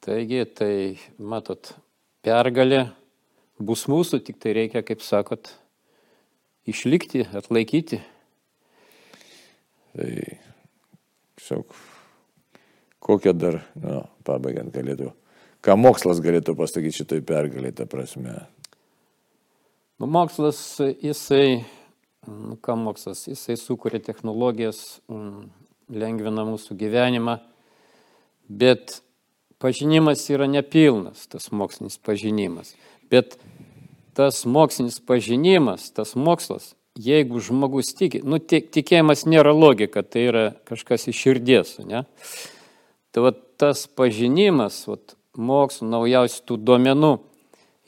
Taigi, 0.00 0.44
tai 0.56 0.74
matot, 1.18 1.74
pergalė 2.24 2.86
bus 3.60 3.84
mūsų, 3.90 4.22
tik 4.24 4.38
tai 4.40 4.54
reikia, 4.56 4.82
kaip 4.86 5.02
sakot, 5.04 5.52
išlikti, 6.70 7.26
atlaikyti. 7.36 8.00
Tai, 9.90 10.10
tiesiog, 11.36 11.74
kokią 13.04 13.34
dar, 13.36 13.60
nu, 13.82 14.00
pabaigiant 14.24 14.72
galėtų, 14.72 15.10
ką 15.66 15.76
mokslas 15.76 16.22
galėtų 16.24 16.54
pasakyti 16.56 17.02
šitoj 17.02 17.24
pergalė, 17.26 17.74
ta 17.76 17.88
prasme. 17.90 18.38
Nu, 20.00 20.08
mokslas, 20.08 20.62
jisai, 21.02 21.66
nu, 22.30 22.56
ką 22.62 22.78
mokslas, 22.80 23.26
jisai 23.28 23.58
sukuria 23.60 24.00
technologijas, 24.00 25.00
mm, 25.10 25.50
lengvina 25.90 26.46
mūsų 26.48 26.76
gyvenimą, 26.80 27.38
bet 28.48 29.00
pažinimas 29.62 30.24
yra 30.32 30.48
nepilnas, 30.50 31.26
tas 31.30 31.50
mokslinis 31.52 31.98
pažinimas. 32.02 32.74
Bet 33.10 33.36
tas 34.16 34.44
mokslinis 34.46 35.00
pažinimas, 35.06 35.90
tas 35.94 36.14
mokslas, 36.18 36.74
jeigu 36.98 37.40
žmogus 37.42 37.94
tiki, 37.96 38.22
nu, 38.26 38.40
tikėjimas 38.40 39.26
nėra 39.28 39.54
logika, 39.54 40.02
tai 40.02 40.26
yra 40.30 40.44
kažkas 40.68 41.08
iš 41.10 41.22
širdies, 41.24 41.76
ne? 41.86 42.04
Tai 43.10 43.26
va, 43.26 43.32
tas 43.60 43.86
pažinimas, 43.98 44.82
va, 44.88 44.98
mokslo, 45.38 45.88
naujausių 45.90 46.42
tų 46.46 46.58
duomenų, 46.66 47.14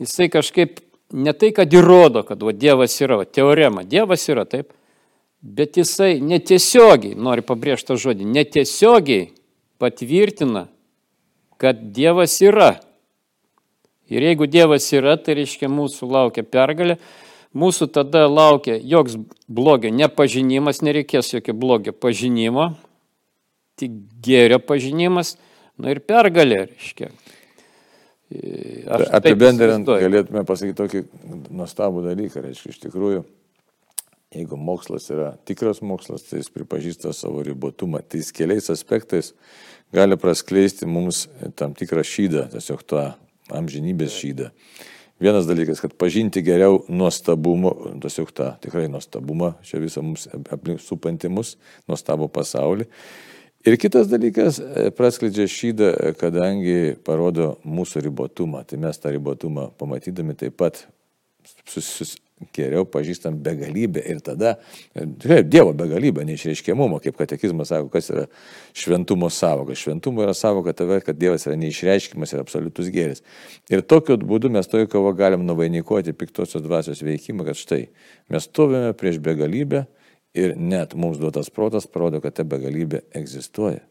jisai 0.02 0.28
kažkaip 0.32 0.80
ne 1.12 1.34
tai, 1.36 1.52
kad 1.54 1.74
įrodo, 1.74 2.24
kad 2.26 2.42
va, 2.42 2.54
Dievas 2.56 2.96
yra, 3.02 3.20
va, 3.22 3.26
teorema, 3.28 3.84
Dievas 3.86 4.26
yra, 4.32 4.46
taip, 4.48 4.72
bet 5.42 5.76
jisai 5.76 6.20
netiesiogiai, 6.22 7.16
noriu 7.18 7.44
pabrėžti 7.46 7.90
tą 7.90 7.98
žodį, 7.98 8.28
netiesiogiai 8.30 9.32
patvirtina, 9.82 10.68
kad 11.60 11.80
Dievas 11.94 12.38
yra. 12.42 12.76
Ir 14.12 14.22
jeigu 14.28 14.46
Dievas 14.50 14.86
yra, 14.94 15.16
tai 15.18 15.36
reiškia 15.40 15.70
mūsų 15.72 16.08
laukia 16.10 16.46
pergalė, 16.46 16.98
mūsų 17.58 17.90
tada 17.94 18.24
laukia 18.30 18.78
joks 18.78 19.18
blogio 19.48 19.90
nepažinimas, 19.94 20.82
nereikės 20.86 21.34
jokio 21.34 21.56
blogio 21.58 21.94
pažinimo, 21.96 22.72
tik 23.80 23.98
gėrio 24.22 24.60
pažinimas, 24.62 25.36
na 25.80 25.94
ir 25.94 26.02
pergalė, 26.06 26.66
reiškia. 26.70 27.10
Aš 28.32 29.10
Apibendrinant, 29.18 29.84
galėtume 29.84 30.46
pasakyti 30.48 30.78
tokį 30.78 31.02
nuostabų 31.52 32.06
dalyką, 32.06 32.40
reiškia, 32.46 32.72
iš 32.72 32.84
tikrųjų 32.86 33.24
Jeigu 34.32 34.56
mokslas 34.56 35.10
yra 35.12 35.34
tikras 35.48 35.82
mokslas, 35.84 36.24
tai 36.28 36.40
jis 36.40 36.48
pripažįsta 36.54 37.12
savo 37.16 37.42
ribotumą. 37.44 38.00
Tai 38.00 38.20
jis 38.22 38.32
keliais 38.32 38.70
aspektais 38.72 39.32
gali 39.92 40.16
praskleisti 40.16 40.88
mums 40.88 41.26
tam 41.58 41.74
tikrą 41.76 42.04
šydą, 42.06 42.46
tiesiog 42.54 42.86
tą 42.88 43.04
amžinybės 43.52 44.16
šydą. 44.16 44.48
Vienas 45.22 45.46
dalykas, 45.46 45.78
kad 45.84 45.92
pažinti 45.94 46.40
geriau 46.42 46.80
nuostabumo, 46.90 47.74
tiesiog 48.02 48.32
tą 48.34 48.48
tikrai 48.64 48.88
nuostabumą, 48.90 49.52
čia 49.62 49.78
visą 49.82 50.02
mums 50.02 50.24
aplink 50.32 50.80
supantimus, 50.82 51.54
nuostabų 51.90 52.26
pasaulį. 52.32 52.88
Ir 53.62 53.76
kitas 53.78 54.08
dalykas, 54.10 54.58
e, 54.58 54.88
praskleidžia 54.90 55.46
šydą, 55.46 55.92
kadangi 56.18 56.96
parodo 57.06 57.60
mūsų 57.62 58.02
ribotumą. 58.08 58.64
Tai 58.66 58.80
mes 58.82 58.98
tą 58.98 59.12
ribotumą 59.14 59.68
pamatydami 59.78 60.34
taip 60.34 60.56
pat 60.58 60.82
sus, 61.70 62.16
geriau 62.54 62.86
pažįstam 62.88 63.36
begalybę 63.42 64.02
ir 64.10 64.20
tada, 64.24 64.54
tikrai 64.94 65.42
Dievo 65.46 65.72
begalybę, 65.76 66.24
neišreiškiamumo, 66.28 66.98
kaip 67.04 67.16
katekizmas 67.20 67.72
sako, 67.72 67.90
kas 67.92 68.10
yra 68.12 68.26
šventumo 68.76 69.30
savoka. 69.32 69.76
Šventumo 69.78 70.24
yra 70.26 70.34
savoka 70.36 70.74
tave, 70.76 71.00
kad 71.04 71.18
Dievas 71.18 71.46
yra 71.48 71.56
neišreiškimas 71.60 72.34
ir 72.34 72.42
absoliutus 72.42 72.90
gėris. 72.94 73.24
Ir 73.72 73.84
tokiu 73.86 74.18
būdu 74.20 74.52
mes 74.52 74.68
toje 74.70 74.90
kovo 74.92 75.14
galim 75.16 75.46
nuvainikuoti 75.48 76.16
piktosios 76.16 76.64
dvasios 76.64 77.04
veikimą, 77.06 77.46
kad 77.48 77.58
štai 77.58 77.86
mes 78.32 78.48
stovime 78.48 78.92
prieš 78.98 79.22
begalybę 79.22 79.86
ir 80.34 80.56
net 80.56 80.96
mums 80.96 81.20
duotas 81.20 81.50
protas 81.52 81.86
parodo, 81.86 82.22
kad 82.24 82.36
ta 82.36 82.46
begalybė 82.48 83.04
egzistuoja. 83.18 83.82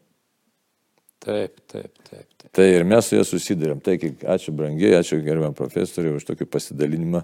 Taip, 1.21 1.59
taip, 1.69 1.91
taip. 2.09 2.25
taip. 2.37 2.49
Tai 2.51 2.65
ir 2.65 2.83
mes 2.87 3.05
su 3.05 3.13
juo 3.13 3.23
susidurėm. 3.27 3.81
Taigi, 3.85 4.09
ačiū 4.25 4.53
brangiai, 4.57 4.95
ačiū 4.97 5.19
gerbiam 5.21 5.53
profesoriui 5.53 6.15
už 6.17 6.25
tokį 6.31 6.47
pasidalinimą 6.49 7.21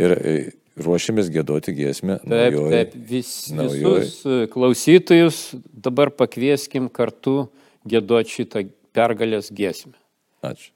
ir 0.00 0.14
e, 0.16 0.34
ruošiamės 0.80 1.30
gėdoti 1.34 1.74
giesmę. 1.76 2.18
Taip, 2.22 2.30
naujoj, 2.30 2.70
taip, 2.74 2.94
vis, 3.10 3.32
naujoj. 3.54 4.04
visus 4.04 4.52
klausytojus 4.54 5.42
dabar 5.86 6.12
pakvieskim 6.14 6.90
kartu 6.92 7.48
gėdoti 7.88 8.40
šitą 8.40 8.66
pergalės 8.94 9.52
giesmę. 9.54 9.96
Ačiū. 10.44 10.72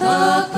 Chuck. 0.00 0.49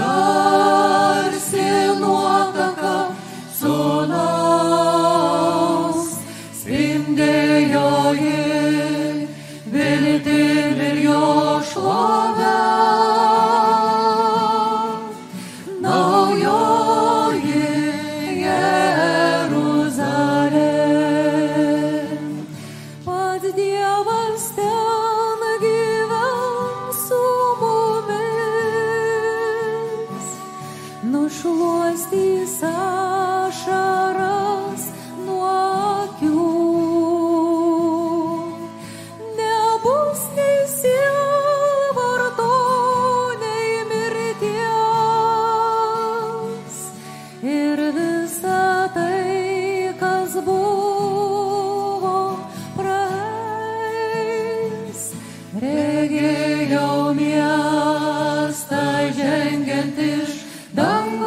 net 59.83 59.99
iš 59.99 60.31
dangaus, 60.73 61.27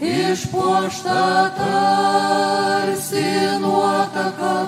išpuošta 0.00 1.50
tarsi 1.58 3.26
nuotaka. 3.60 4.65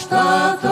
что-то 0.00 0.69